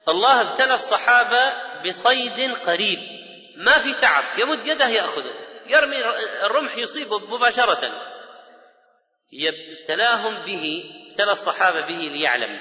[0.08, 1.52] الله ابتلى الصحابة
[1.86, 2.98] بصيد قريب
[3.56, 5.34] ما في تعب يمد يده يأخذه
[5.66, 5.96] يرمي
[6.46, 7.92] الرمح يصيبه مباشرة.
[9.34, 12.60] ابتلاهم به ابتلى الصحابة به ليعلم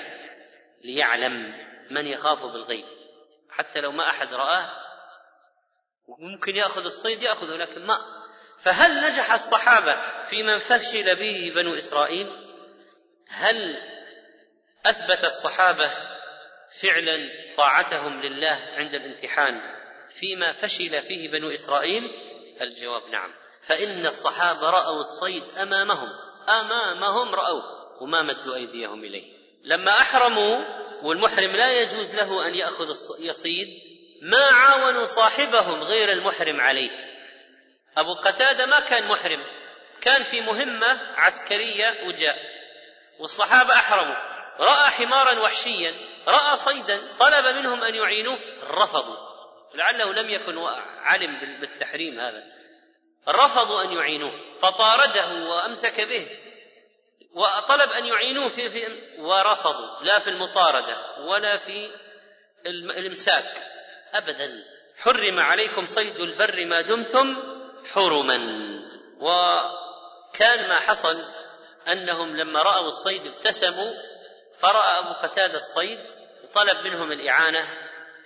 [0.84, 1.71] ليعلم.
[1.94, 2.86] من يخاف بالغيب.
[3.50, 4.70] حتى لو ما أحد رآه
[6.08, 7.98] وممكن يأخذ الصيد ياخذه لكن ما.
[8.64, 9.96] فهل نجح الصحابة
[10.30, 12.28] في من فشل به بنو إسرائيل؟
[13.28, 13.78] هل
[14.86, 15.92] أثبت الصحابة
[16.82, 17.18] فعلا
[17.58, 19.62] طاعتهم لله عند الامتحان
[20.20, 22.12] فيما فشل فيه بنو إسرائيل؟
[22.62, 23.34] الجواب نعم.
[23.68, 26.10] فإن الصحابة رأوا الصيد أمامهم
[26.50, 27.64] أمامهم رأوه
[28.02, 29.42] وما مدوا أيديهم إليه.
[29.64, 32.88] لما أحرموا والمحرم لا يجوز له أن يأخذ
[33.20, 33.68] يصيد
[34.22, 36.92] ما عاونوا صاحبهم غير المحرم عليه.
[37.98, 39.44] أبو قتادة ما كان محرم
[40.02, 42.36] كان في مهمة عسكرية وجاء
[43.20, 44.16] والصحابة أحرموا.
[44.60, 45.94] رأى حمارا وحشيا
[46.28, 49.18] رأى صيدا طلب منهم أن يعينوه رفضوا.
[49.76, 50.58] لعله لم يكن
[51.04, 52.44] علم بالتحريم هذا.
[53.28, 56.28] رفضوا أن يعينوه فطارده وأمسك به.
[57.36, 58.88] وطلب أن يعينوه في, في
[59.20, 61.92] ورفضوا لا في المطاردة ولا في
[62.66, 63.46] الإمساك.
[64.14, 64.64] ابدا.
[64.98, 67.44] حرم عليكم صيد البر ما دمتم
[67.94, 68.38] حرما.
[69.20, 71.16] وكان ما حصل
[71.92, 73.94] أنهم لما رأوا الصيد ابتسموا
[74.60, 75.98] فرأى أبو قتادة الصيد
[76.44, 77.68] وطلب منهم الإعانة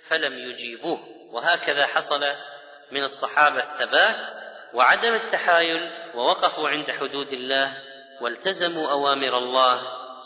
[0.08, 1.00] فلم يجيبوه.
[1.30, 2.20] وهكذا حصل
[2.92, 4.30] من الصحابة الثبات
[4.74, 5.80] وعدم التحايل
[6.14, 7.82] ووقفوا عند حدود الله
[8.20, 9.82] والتزموا أوامر الله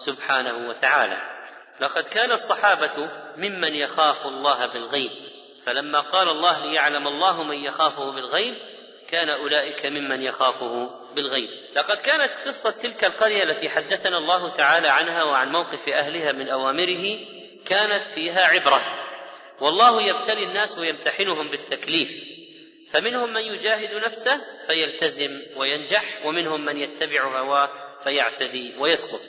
[0.07, 1.23] سبحانه وتعالى.
[1.81, 5.11] لقد كان الصحابة ممن يخاف الله بالغيب.
[5.67, 8.55] فلما قال الله ليعلم الله من يخافه بالغيب
[9.09, 11.49] كان أولئك ممن يخافه بالغيب.
[11.77, 17.19] لقد كانت قصة تلك القرية التي حدثنا الله تعالى عنها وعن موقف أهلها من أوامره
[17.67, 18.83] كانت فيها عبرة.
[19.61, 22.40] والله يبتلي الناس ويمتحنهم بالتكليف.
[22.93, 27.69] فمنهم من يجاهد نفسه فيلتزم وينجح ومنهم من يتبع هواه
[28.05, 29.21] فيعتدي ويسقط.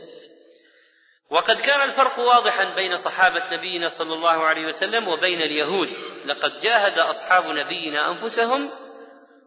[1.30, 5.90] وقد كان الفرق واضحا بين صحابة نبينا صلى الله عليه وسلم وبين اليهود.
[6.26, 8.70] لقد جاهد أصحاب نبينا أنفسهم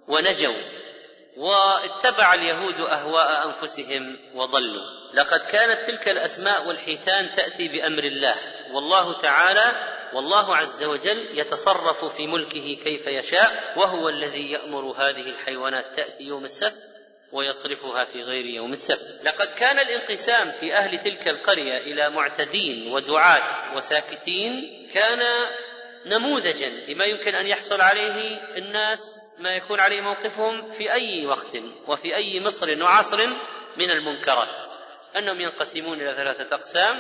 [0.09, 0.55] ونجوا
[1.37, 4.85] واتبع اليهود أهواء أنفسهم وضلوا.
[5.14, 8.37] لقد كانت تلك الأسماء والحيتان تأتي بأمر الله.
[8.74, 15.96] والله تعالى والله عز وجل يتصرف في ملكه كيف يشاء وهو الذي يأمر هذه الحيوانات
[15.96, 16.94] تأتي يوم السبت
[17.33, 19.24] ويصرفها في غير يوم السبت.
[19.24, 24.62] لقد كان الانقسام في أهل تلك القرية إلى معتدين ودعاة وساكتين
[24.94, 25.18] كان
[26.07, 29.00] نموذجا لما يمكن أن يحصل عليه الناس
[29.40, 33.27] ما يكون عليه موقفهم في أي وقت وفي أي مصر وعصر
[33.77, 34.68] من المنكرات.
[35.16, 36.96] أنهم ينقسمون إلى ثلاثة أقسام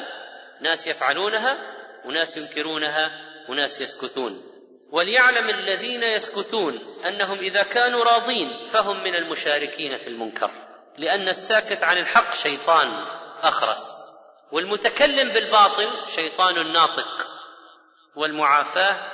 [0.60, 3.10] ناس يفعلونها وناس ينكرونها
[3.48, 4.32] وناس يسكتون.
[4.90, 10.50] وليعلم الذين يسكتون أنهم إذا كانوا راضين فهم من المشاركين في المنكر.
[10.98, 12.88] لأن الساكت عن الحق شيطان
[13.42, 13.82] أخرس.
[14.52, 15.86] والمتكلم بالباطل
[16.16, 17.28] شيطان ناطق.
[18.16, 19.12] والمعافاه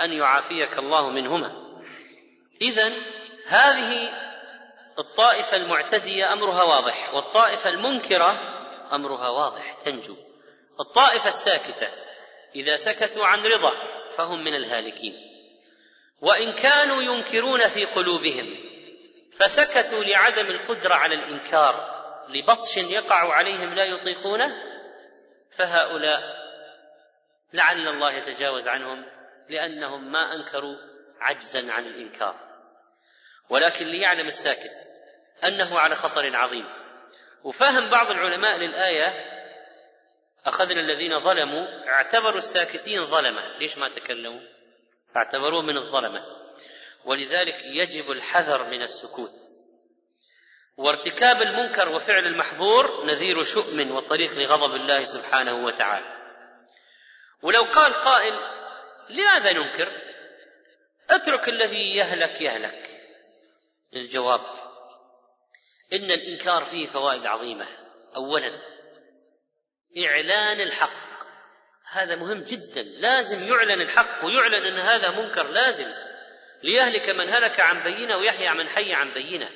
[0.00, 1.52] أن يعافيك الله منهما.
[2.62, 2.92] اذا
[3.46, 4.10] هذه
[4.98, 8.38] الطائفة المعتديه أمرها واضح والطائفة المنكرة
[8.92, 10.16] أمرها واضح تنجو.
[10.80, 12.11] الطائفة الساكتة
[12.54, 13.72] إذا سكتوا عن رضا
[14.16, 15.14] فهم من الهالكين.
[16.22, 18.56] وإن كانوا ينكرون في قلوبهم
[19.38, 24.46] فسكتوا لعدم القدرة على الإنكار لبطش يقع عليهم لا يطيقونه
[25.58, 26.20] فهؤلاء
[27.52, 29.04] لعل الله يتجاوز عنهم
[29.48, 30.76] لأنهم ما أنكروا
[31.20, 32.34] عجزا عن الإنكار.
[33.50, 34.70] ولكن ليعلم الساكت
[35.44, 36.64] أنه على خطر عظيم.
[37.44, 39.31] وفهم بعض العلماء للآية
[40.46, 43.58] أخذنا الذين ظلموا اعتبروا الساكتين ظلمة.
[43.58, 44.40] ليش ما تكلموا؟
[45.16, 46.26] اعتبروه من الظلمة.
[47.04, 49.30] ولذلك يجب الحذر من السكوت.
[50.76, 56.22] وارتكاب المنكر وفعل المحظور نذير شؤم وطريق لغضب الله سبحانه وتعالى.
[57.42, 58.32] ولو قال قائل
[59.10, 60.02] لماذا ننكر؟
[61.10, 62.88] اترك الذي يهلك يهلك.
[63.96, 64.40] الجواب
[65.92, 67.66] إن الإنكار فيه فوائد عظيمة.
[68.16, 68.71] اولا
[69.98, 71.12] إعلان الحق.
[71.92, 72.82] هذا مهم جدا.
[72.82, 75.86] لازم يعلن الحق ويعلن أن هذا منكر لازم.
[76.62, 79.48] ليهلك من هلك عن بينة ويحيى من حي عن بينة.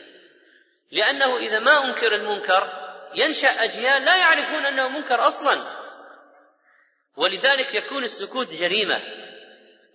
[0.92, 5.86] لأنه إذا ما أنكر المنكر ينشأ أجيال لا يعرفون أنه منكر أصلا.
[7.16, 9.00] ولذلك يكون السكوت جريمة.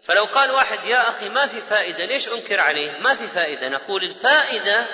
[0.04, 3.70] فلو قال واحد يا أخي ما في فائدة ليش أنكر عليه؟ ما في فائدة.
[3.70, 4.88] نقول الفائدة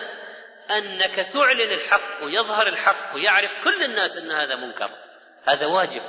[0.71, 5.06] أنك تعلن الحق ويظهر الحق ويعرف كل الناس أن هذا منكر.
[5.47, 6.01] هذا واجب.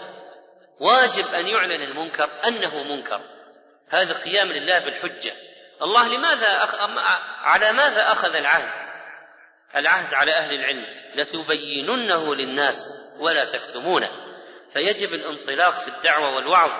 [0.81, 3.21] واجب أن يعلن المنكر أنه منكر.
[3.89, 5.33] هذا قيام لله بالحجة.
[5.83, 6.75] الله لماذا أخ...
[7.43, 8.89] على ماذا أخذ العهد؟
[9.77, 10.87] العهد على أهل العلم.
[11.15, 12.89] لتبيننه للناس
[13.23, 14.11] ولا تكتمونه.
[14.73, 16.71] فيجب الانطلاق في الدعوة والوعظ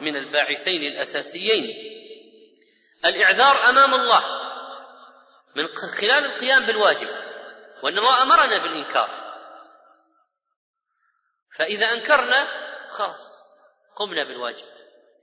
[0.00, 1.74] من الباعثين الأساسيين.
[3.04, 4.24] الإعذار أمام الله.
[5.56, 5.66] من
[6.00, 7.08] خلال القيام بالواجب.
[7.82, 9.19] وأن الله أمرنا بالإنكار.
[11.60, 12.48] فإذا أنكرنا
[12.88, 13.40] خلاص
[13.96, 14.66] قمنا بالواجب.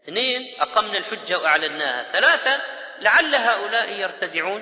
[0.04, 2.12] اثنين أقمنا الحجة وأعلناها.
[2.12, 2.62] ثلاثة
[3.00, 4.62] لعل هؤلاء يرتدعون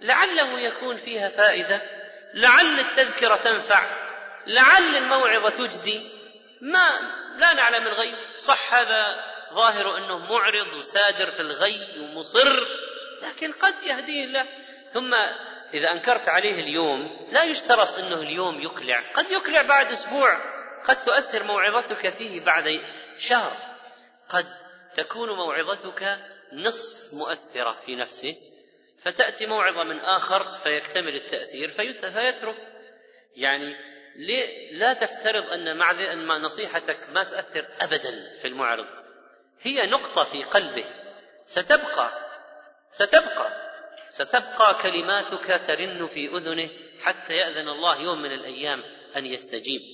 [0.00, 1.82] لعله يكون فيها فائدة
[2.34, 4.04] لعل التذكرة تنفع
[4.46, 6.10] لعل الموعظة تجدي
[6.60, 7.00] ما
[7.36, 8.16] لا نعلم الغيب.
[8.36, 12.58] صح هذا ظاهر أنه معرض وسادر في الغي ومصر
[13.22, 14.46] لكن قد يهديه الله.
[14.92, 15.14] ثم
[15.74, 19.10] إذا أنكرت عليه اليوم لا يشترط أنه اليوم يقلع.
[19.14, 20.53] قد يقلع بعد أسبوع.
[20.84, 22.80] قد تؤثر موعظتك فيه بعد
[23.18, 23.56] شهر.
[24.28, 24.46] قد
[24.96, 26.18] تكون موعظتك
[26.52, 28.34] نصف مؤثرة في نفسه
[29.02, 32.56] فتأتي موعظة من آخر فيكتمل التأثير فيترك.
[33.36, 33.76] يعني
[34.72, 38.86] لا تفترض أن مع أن نصيحتك ما تؤثر أبدا في المعرض؟
[39.62, 40.84] هي نقطة في قلبه.
[41.46, 42.10] ستبقى
[42.92, 43.64] ستبقى
[44.08, 46.70] ستبقى كلماتك ترن في أذنه
[47.02, 48.82] حتى يأذن الله يوم من الأيام
[49.16, 49.93] أن يستجيب.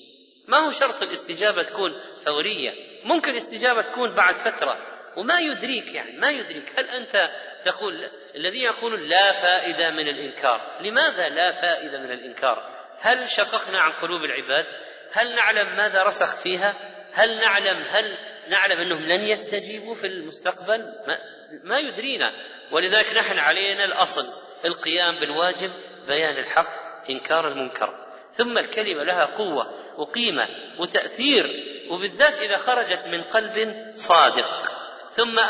[0.51, 2.73] ما هو شرط الاستجابة تكون فورية؟
[3.05, 4.87] ممكن الاستجابة تكون بعد فترة.
[5.17, 6.79] وما يدريك يعني ما يدريك.
[6.79, 7.31] هل أنت
[7.65, 10.79] تقول الذين يقولون لا فائدة من الإنكار.
[10.81, 14.67] لماذا لا فائدة من الإنكار؟ هل شققنا عن قلوب العباد؟
[15.13, 16.75] هل نعلم ماذا رسخ فيها؟
[17.15, 21.19] هل نعلم هل نعلم أنهم لن يستجيبوا في المستقبل؟ ما,
[21.65, 22.33] ما يدرينا.
[22.73, 24.25] ولذلك نحن علينا الأصل
[24.65, 25.71] القيام بالواجب
[26.07, 28.07] بيان الحق إنكار المنكر.
[28.33, 29.80] ثم الكلمة لها قوة.
[30.01, 31.47] وقيمة وتأثير
[31.91, 34.71] وبالذات إذا خرجت من قلب صادق.
[35.11, 35.41] ثم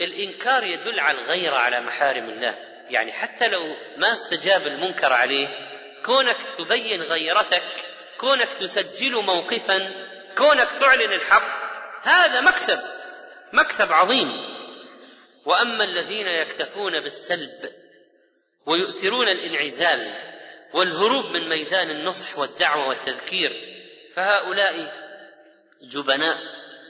[0.00, 2.58] الإنكار يدل على الغيرة على محارم الله.
[2.90, 5.48] يعني حتى لو ما استجاب المنكر عليه
[6.04, 7.62] كونك تبين غيرتك
[8.20, 9.90] كونك تسجل موقفا
[10.38, 11.60] كونك تعلن الحق
[12.02, 12.78] هذا مكسب
[13.52, 14.32] مكسب عظيم.
[15.46, 17.70] وأما الذين يكتفون بالسلب
[18.66, 19.98] ويؤثرون الانعزال
[20.74, 23.69] والهروب من ميدان النصح والدعوة والتذكير
[24.14, 24.92] فهؤلاء
[25.82, 26.36] جبناء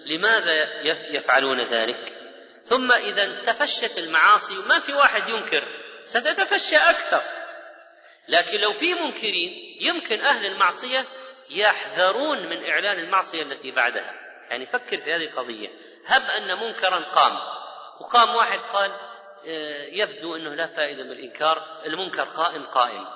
[0.07, 2.21] لماذا يفعلون ذلك؟
[2.65, 5.69] ثم إذا تفشت المعاصي وما في واحد ينكر
[6.05, 7.23] ستتفشى أكثر.
[8.29, 11.05] لكن لو في منكرين يمكن أهل المعصية
[11.51, 14.15] يحذرون من إعلان المعصية التي بعدها.
[14.51, 15.69] يعني فكر في هذه القضية.
[16.07, 17.33] هب أن منكرا قام.
[18.01, 18.91] وقام واحد قال
[19.47, 21.81] آه، يبدو أنه لا فائدة من الإنكار.
[21.87, 23.07] المنكر قائم قائم.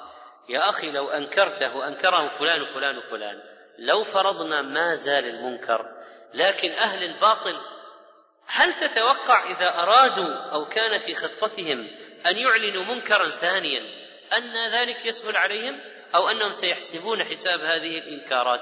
[0.49, 3.54] يا أخي لو أنكرته وانكره فلان وفلان وفلان.
[3.79, 5.87] لو فرضنا ما زال المنكر
[6.35, 7.61] لكن أهل الباطل
[8.47, 11.89] هل تتوقع إذا أرادوا أو كان في خطتهم
[12.27, 13.81] أن يعلنوا منكرا ثانيا
[14.37, 15.81] أن ذلك يسهل عليهم
[16.15, 18.61] أو أنهم سيحسبون حساب هذه الإنكارات؟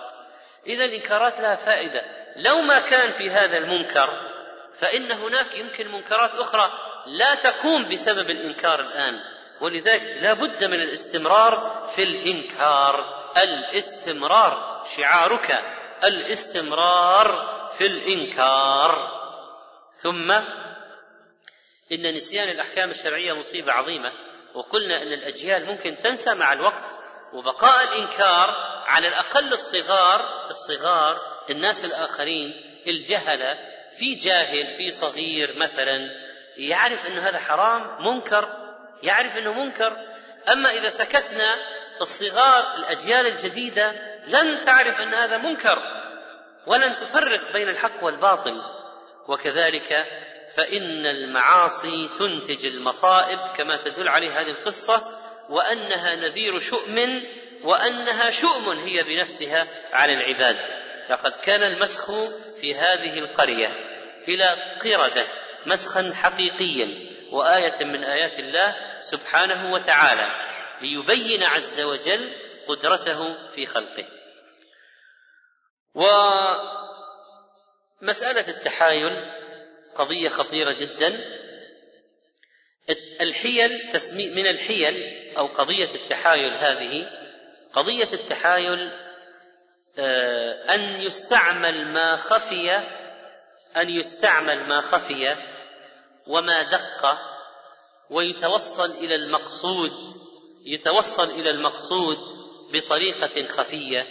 [0.66, 2.03] إذا الإنكارات لها فائدة.
[2.37, 4.09] لو ما كان في هذا المنكر
[4.81, 6.72] فإن هناك يمكن منكرات أخرى
[7.07, 9.20] لا تقوم بسبب الإنكار الآن.
[9.61, 13.22] ولذلك لا بد من الاستمرار في الإنكار.
[13.37, 15.51] الاستمرار شعارك
[16.05, 19.22] الاستمرار في الإنكار.
[20.03, 20.30] ثم
[21.93, 24.12] إن نسيان الأحكام الشرعية مصيبة عظيمة
[24.55, 26.85] وقلنا إن الأجيال ممكن تنسى مع الوقت
[27.33, 28.51] وبقاء الإنكار
[28.87, 31.16] على الأقل الصغار الصغار
[31.51, 32.55] الناس الآخرين
[32.87, 33.49] الجهلة
[33.99, 35.99] في جاهل في صغير مثلا
[36.57, 38.49] يعرف إن هذا حرام منكر
[39.03, 39.97] يعرف إنه منكر.
[40.53, 41.55] أما إذا سكتنا
[42.03, 43.92] الصغار الأجيال الجديدة
[44.26, 45.82] لن تعرف أن هذا منكر
[46.66, 48.62] ولن تفرق بين الحق والباطل.
[49.28, 50.07] وكذلك
[50.57, 55.03] فإن المعاصي تنتج المصائب كما تدل عليه هذه القصة
[55.50, 56.96] وأنها نذير شؤم
[57.64, 60.57] وأنها شؤم هي بنفسها على العباد.
[61.11, 62.07] لقد كان المسخ
[62.61, 63.68] في هذه القرية
[64.28, 64.44] إلى
[64.84, 65.26] قردة
[65.66, 70.28] مسخا حقيقيا وآية من آيات الله سبحانه وتعالى.
[70.83, 72.33] ليبين عز وجل
[72.68, 74.07] قدرته في خلقه.
[78.01, 79.33] ومسألة التحايل
[79.95, 81.43] قضية خطيرة جدا.
[83.20, 83.91] الحيل
[84.37, 87.11] من الحيل أو قضية التحايل هذه
[87.72, 88.93] قضية التحايل
[89.99, 92.70] آه، أن يستعمل ما خفي
[93.76, 95.37] أن يستعمل ما خفي
[96.26, 97.18] وما دق
[98.11, 99.93] ويتوصل إلى المقصود
[100.64, 102.16] يتوصل إلى المقصود
[102.72, 104.06] بطريقة خفية.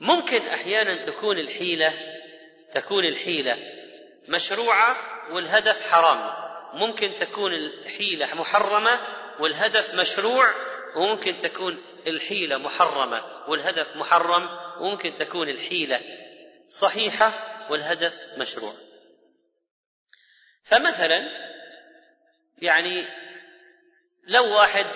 [0.00, 1.94] ممكن أحيانا تكون الحيلة
[2.74, 3.56] تكون الحيلة
[4.28, 4.96] مشروعة
[5.32, 6.48] والهدف حرام.
[6.74, 9.00] ممكن تكون الحيلة محرمة
[9.40, 10.54] والهدف مشروع
[10.96, 14.48] وممكن تكون الحيلة محرمة والهدف محرم
[14.80, 16.00] وممكن تكون الحيلة
[16.68, 17.32] صحيحة
[17.70, 18.72] والهدف مشروع.
[20.64, 21.18] فمثلا
[22.58, 23.08] يعني
[24.26, 24.86] لو واحد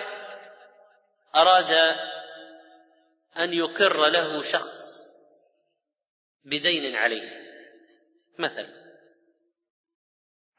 [1.35, 1.71] أراد
[3.37, 5.03] أن يقر له شخص
[6.45, 7.43] بدين عليه.
[8.39, 8.83] مثلا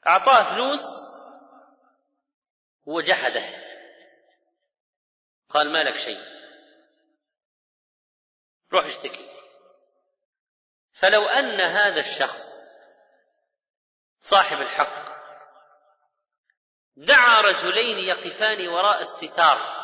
[0.07, 0.83] أعطاه فلوس
[2.87, 3.65] وجحده.
[5.49, 6.21] قال ما لك شيء
[8.73, 9.29] روح اشتكي.
[10.93, 12.49] فلو أن هذا الشخص
[14.21, 15.05] صاحب الحق
[16.97, 19.84] دعا رجلين يقفان وراء الستار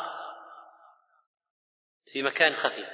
[2.13, 2.85] في مكان خفي.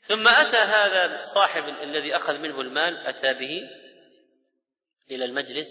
[0.00, 3.70] ثم أتى هذا صاحب الذي أخذ منه المال أتى به
[5.10, 5.68] إلى المجلس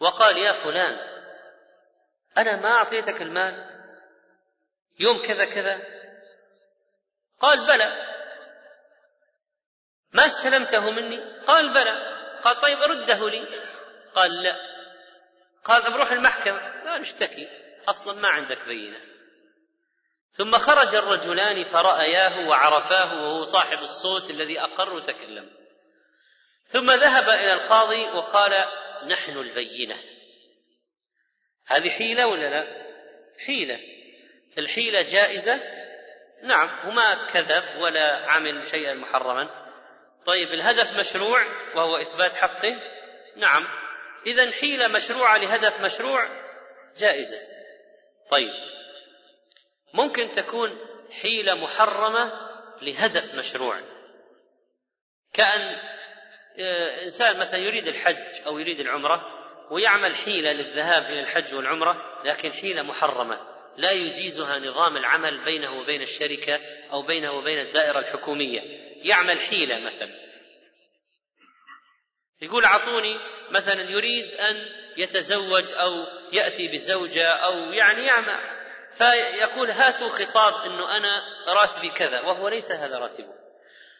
[0.00, 1.16] وقال يا فلان
[2.38, 3.76] أنا ما أعطيتك المال
[4.98, 5.82] يوم كذا كذا.
[7.40, 8.06] قال بلى.
[10.12, 12.16] ما استلمته مني؟ قال بلى.
[12.42, 13.60] قال طيب رده لي.
[14.14, 14.56] قال لا.
[15.64, 16.84] قال روح المحكمة.
[16.84, 17.48] لا نشتكي
[17.88, 19.15] أصلا ما عندك بينة.
[20.38, 25.50] ثم خرج الرجلان فرأياه وعرفاه وهو صاحب الصوت الذي أقر وتكلم.
[26.66, 28.52] ثم ذهب إلى القاضي وقال
[29.06, 29.96] نحن البينة.
[31.66, 32.86] هذه حيلة ولا لا؟
[33.46, 33.80] حيلة.
[34.58, 35.60] الحيلة جائزة؟
[36.42, 39.66] نعم وما كذب ولا عمل شيئا محرما.
[40.26, 42.74] طيب الهدف مشروع وهو إثبات حقه؟
[43.36, 43.62] نعم.
[44.26, 46.28] إذا حيلة مشروعة لهدف مشروع؟
[46.96, 47.38] جائزة.
[48.30, 48.75] طيب.
[49.96, 50.78] ممكن تكون
[51.22, 52.32] حيلة محرمة
[52.82, 53.76] لهدف مشروع.
[55.32, 55.60] كأن
[56.58, 59.26] آه، إنسان مثلا يريد الحج أو يريد العمرة
[59.70, 63.40] ويعمل حيلة للذهاب إلى الحج والعمرة لكن حيلة محرمة.
[63.76, 66.60] لا يجيزها نظام العمل بينه وبين الشركة
[66.92, 68.60] أو بينه وبين الدائرة الحكومية.
[69.02, 70.26] يعمل حيلة مثلا.
[72.42, 73.18] يقول أعطوني
[73.50, 74.56] مثلا يريد أن
[74.96, 75.92] يتزوج أو
[76.32, 78.65] يأتي بزوجة أو يعني يعمل
[78.98, 83.34] فيقول هاتوا خطاب أنه أنا راتبي كذا وهو ليس هذا راتبه.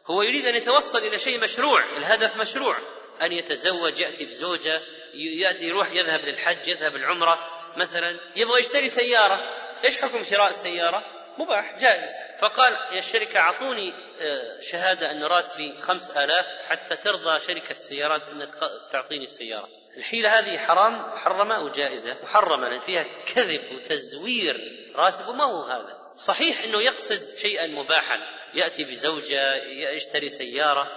[0.06, 2.76] هو يريد أن يتوصل إلى شيء مشروع الهدف مشروع
[3.22, 4.80] أن يتزوج يأتي بزوجة
[5.14, 7.38] يأتي يروح يذهب للحج يذهب العمرة
[7.76, 9.40] مثلا يبغى يشتري سيارة.
[9.84, 11.04] إيش حكم شراء السيارة؟
[11.38, 12.10] مباح جائز.
[12.40, 18.48] فقال يا الشركة أعطوني آه، شهادة أن راتبي خمس آلاف حتى ترضى شركة السيارات أن
[18.92, 19.68] تعطيني السيارة.
[19.96, 24.56] الحيلة هذه حرام محرمة وجائزة محرمة لأن فيها كذب وتزوير.
[24.96, 26.12] راتبه ما هو هذا.
[26.14, 28.18] صحيح أنه يقصد شيئا مباحا.
[28.54, 29.54] يأتي بزوجة
[29.94, 30.88] يشتري سيارة.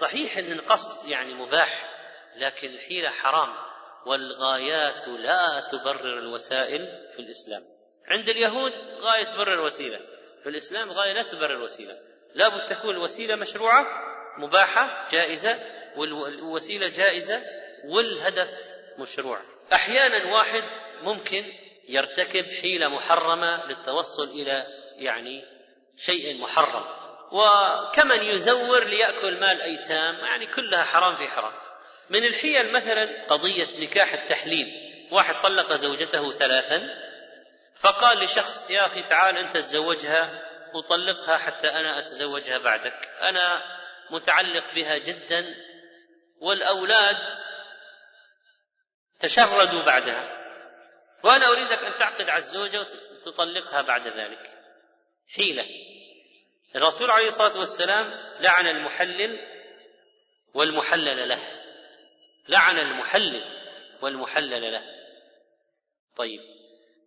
[0.00, 1.90] صحيح أن القصد يعني مباح
[2.36, 3.54] لكن الحيلة حرام.
[4.06, 7.62] والغايات لا تبرر الوسائل في الإسلام.
[8.08, 9.98] عند اليهود غاية تبرر الوسيلة.
[10.42, 11.94] في الإسلام غاية لا تبرر الوسيلة.
[12.34, 13.86] لابد تكون الوسيلة مشروعة
[14.38, 15.58] مباحة جائزة
[15.96, 17.42] والوسيلة جائزة
[17.84, 18.48] والهدف
[18.98, 19.40] مشروع.
[19.72, 20.62] أحيانا واحد
[21.02, 24.64] ممكن يرتكب حيلة محرمة للتوصل إلى
[24.96, 25.44] يعني
[25.96, 26.84] شيء محرم.
[27.32, 31.52] وكمن يزور ليأكل مال أيتام يعني كلها حرام في حرام.
[32.10, 34.66] من الحيل مثلا قضية نكاح التحليل.
[35.12, 36.80] واحد طلق زوجته ثلاثا
[37.80, 43.08] فقال لشخص يا أخي تعال أنت تزوجها وطلقها حتى أنا أتزوجها بعدك.
[43.20, 43.62] أنا
[44.10, 45.54] متعلق بها جدا
[46.40, 47.16] والأولاد
[49.20, 50.43] تشردوا بعدها.
[51.24, 54.50] وأنا أريدك أن تعقد على الزوجة وتطلقها بعد ذلك.
[55.36, 55.66] حيلة.
[56.76, 58.06] الرسول عليه الصلاة والسلام
[58.40, 59.38] لعن المحلل
[60.54, 61.42] والمحلل له.
[62.48, 63.44] لعن المحلل
[64.02, 64.84] والمحلل له.
[66.16, 66.40] طيب.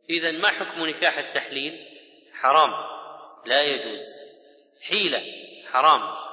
[0.09, 1.99] إذا ما حكم نكاح التحليل؟
[2.33, 2.71] حرام.
[3.45, 4.03] لا يجوز.
[4.89, 5.23] حيلة.
[5.71, 6.27] حرام.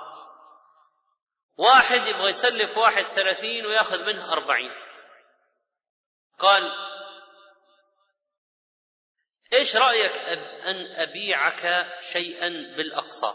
[1.56, 4.70] واحد يبغى يسلف واحد ثلاثين ويأخذ منه أربعين.
[6.38, 6.83] قال
[9.54, 10.12] إيش رأيك
[10.66, 13.34] أن أبيعك شيئا بالأقساط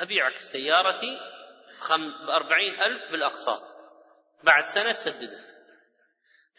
[0.00, 1.20] أبيعك سيارتي
[2.26, 3.60] بأربعين ألف بالأقساط
[4.44, 5.50] بعد سنة تسددها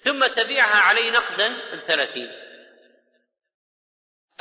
[0.04, 2.30] ثم تبيعها علي نقدا بثلاثين.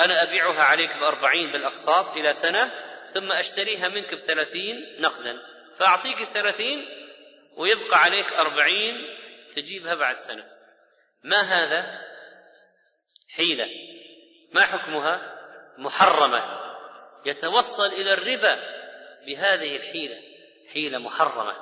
[0.00, 2.70] أنا أبيعها عليك بأربعين بالأقساط إلى سنة
[3.14, 5.38] ثم أشتريها منك بثلاثين نقدا.
[5.78, 6.86] فأعطيك الثلاثين
[7.56, 8.94] ويبقى عليك أربعين
[9.52, 10.44] تجيبها بعد سنة.
[11.24, 12.00] ما هذا؟
[13.36, 13.89] حيلة.
[14.52, 15.36] ما حكمها؟
[15.78, 16.60] محرمة.
[17.26, 18.58] يتوصل إلى الربا
[19.26, 20.16] بهذه الحيلة
[20.72, 21.56] حيلة محرمة.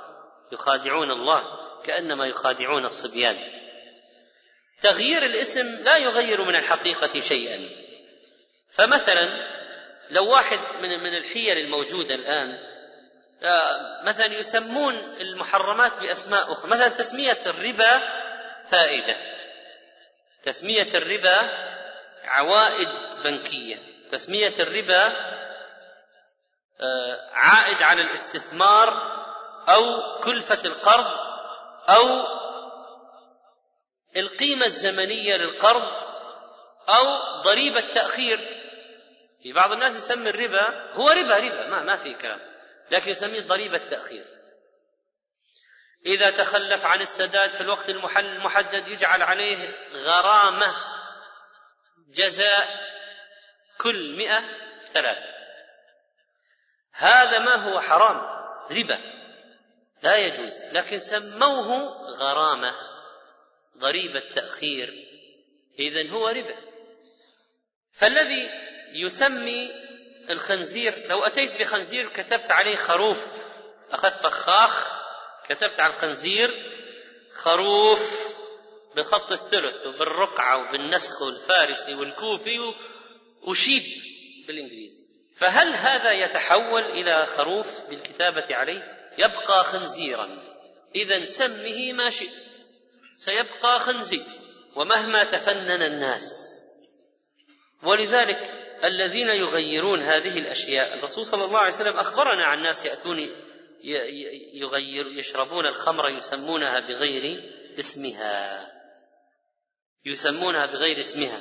[0.53, 1.45] يخادعون الله
[1.84, 3.36] كأنما يخادعون الصبيان.
[4.82, 7.68] تغيير الاسم لا يغير من الحقيقة شيئا.
[8.72, 9.24] فمثلا
[10.11, 12.68] لو واحد من من الحيل الموجودة الآن
[13.43, 16.70] آه، مثلا يسمون المحرمات بأسماء أخرى.
[16.70, 17.99] مثلا تسمية الربا
[18.70, 19.16] فائدة.
[20.43, 21.68] تسمية الربا
[22.29, 22.89] عوائد
[23.24, 23.76] بنكية.
[24.11, 25.07] تسمية الربا
[26.81, 28.89] آه، عائد على الاستثمار
[29.68, 29.83] أو
[30.24, 31.07] كلفة القرض
[31.89, 32.07] أو
[34.16, 35.93] القيمة الزمنية للقرض
[36.89, 37.05] أو
[37.43, 38.39] ضريبة تأخير.
[39.43, 42.41] في بعض الناس يسمي الربا هو ربا ربا ما ما في كلام
[42.91, 44.24] لكن يسميه ضريبة تأخير.
[46.07, 50.97] إذا تخلف عن السداد في الوقت المحدد يجعل عليه غرامة
[52.09, 52.89] جزاء
[53.79, 54.41] كل مئة
[54.85, 55.39] ثلاثة.
[56.93, 58.17] هذا ما هو حرام؟
[58.71, 58.99] ربا.
[60.03, 60.63] لا يجوز.
[60.73, 62.73] لكن سموه غرامة.
[63.79, 64.89] ضريبة تأخير
[65.79, 66.57] إذا هو ربا.
[67.93, 68.51] فالذي
[68.93, 69.71] يسمي
[70.31, 73.19] الخنزير لو أتيت بخنزير كتبت عليه خروف.
[73.91, 75.03] أخذت فخاخ
[75.49, 76.51] كتبت على الخنزير
[77.35, 78.28] خروف.
[78.99, 82.59] بخط الثلث وبالرقعة وبالنسخ والفارسي والكوفي
[83.42, 83.82] وشيب
[84.46, 85.03] بالإنجليزي.
[85.36, 88.82] فهل هذا يتحول إلى خروف بالكتابة عليه؟
[89.18, 90.28] يبقى خنزيرا.
[90.94, 92.32] إذا سمه ما شئت.
[93.14, 94.24] سيبقى خنزير.
[94.76, 96.49] ومهما تفنن الناس.
[97.82, 98.38] ولذلك
[98.84, 103.28] الذين يغيرون هذه الأشياء الرسول صلى الله عليه وسلم أخبرنا عن ناس يأتون
[104.55, 107.40] يغير يشربون الخمر يسمونها بغير
[107.78, 108.68] اسمها.
[110.05, 111.40] يسمونها بغير اسمها.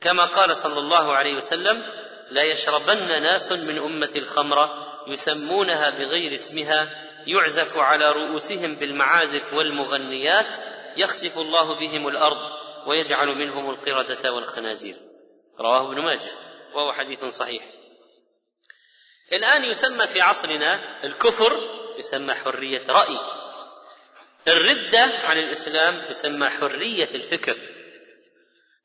[0.00, 1.82] كما قال صلى الله عليه وسلم
[2.30, 4.68] لا يشربن ناس من أمة الخمر
[5.06, 6.88] يسمونها بغير اسمها
[7.26, 10.58] يعزف على رؤوسهم بالمعازف والمغنيات
[10.96, 12.50] يخسف الله بهم الأرض
[12.86, 14.94] ويجعل منهم القردة والخنازير.
[15.60, 16.32] رواه ابن ماجه
[16.74, 17.62] وهو حديث صحيح.
[19.32, 21.60] الآن يسمى في عصرنا الكفر
[21.98, 23.39] يسمى حرية رأي.
[24.48, 27.56] الردة عن الإسلام تسمى حرية الفكر.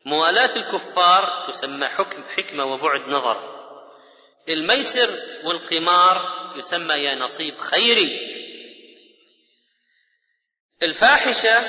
[0.06, 3.56] موالاة الكفار تسمى حكم حكمة وبعد نظر.
[4.50, 5.10] الميسر
[5.48, 6.18] والقمار
[6.58, 8.20] يسمى يا نصيب خيري.
[10.84, 11.64] الفاحشة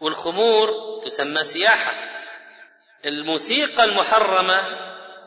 [0.00, 0.68] والخمور
[1.04, 1.94] تسمى سياحة.
[3.04, 4.78] الموسيقى المحرمة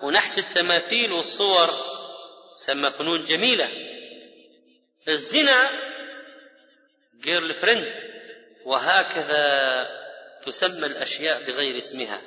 [0.03, 1.69] ونحت التماثيل والصور
[2.57, 3.69] تسمى فنون جميلة.
[5.07, 5.69] الزنا
[7.21, 8.03] جيرل فريند
[8.65, 9.45] وهكذا
[10.45, 12.21] تسمى الأشياء بغير اسمها.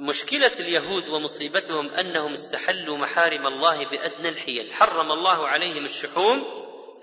[0.00, 4.72] ومشكلة اليهود ومصيبتهم أنهم استحلوا محارم الله بأدنى الحيل.
[4.74, 6.44] حرم الله عليهم الشحوم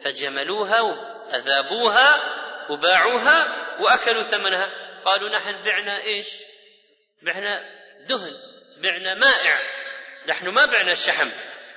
[0.06, 2.16] فجملوها وأذابوها
[2.70, 3.46] وباعوها
[3.82, 4.70] وأكلوا ثمنها.
[5.06, 6.30] قالوا نحن بعنا إيش؟
[7.22, 7.62] بعنا
[8.08, 8.34] دهن
[8.84, 9.58] بعنا مائع.
[10.28, 11.28] نحن ما بعنا الشحم.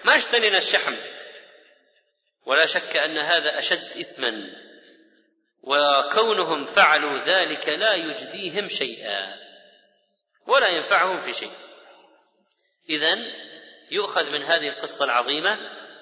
[0.04, 0.94] ما اشترينا الشحم.
[2.46, 4.32] ولا شك أن هذا أشد اثما
[5.62, 9.34] وكونهم فعلوا ذلك لا يجديهم شيئا
[10.46, 11.52] ولا ينفعهم في شيء.
[12.90, 13.14] اذا
[13.90, 15.58] يؤخذ من هذه القصة العظيمة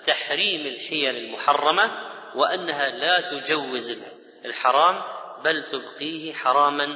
[0.07, 4.05] تحريم الحيل المحرمة وأنها لا تجوز
[4.45, 5.03] الحرام
[5.45, 6.87] بل تبقيه حراما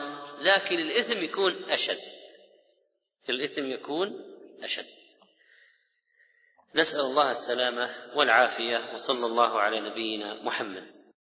[0.40, 1.98] لكن الإثم يكون أشد.
[3.28, 4.20] الإثم يكون
[4.62, 5.03] أشد.
[6.74, 10.93] نسأل الله السلامة والعافية وصلى الله على نبينا محمد.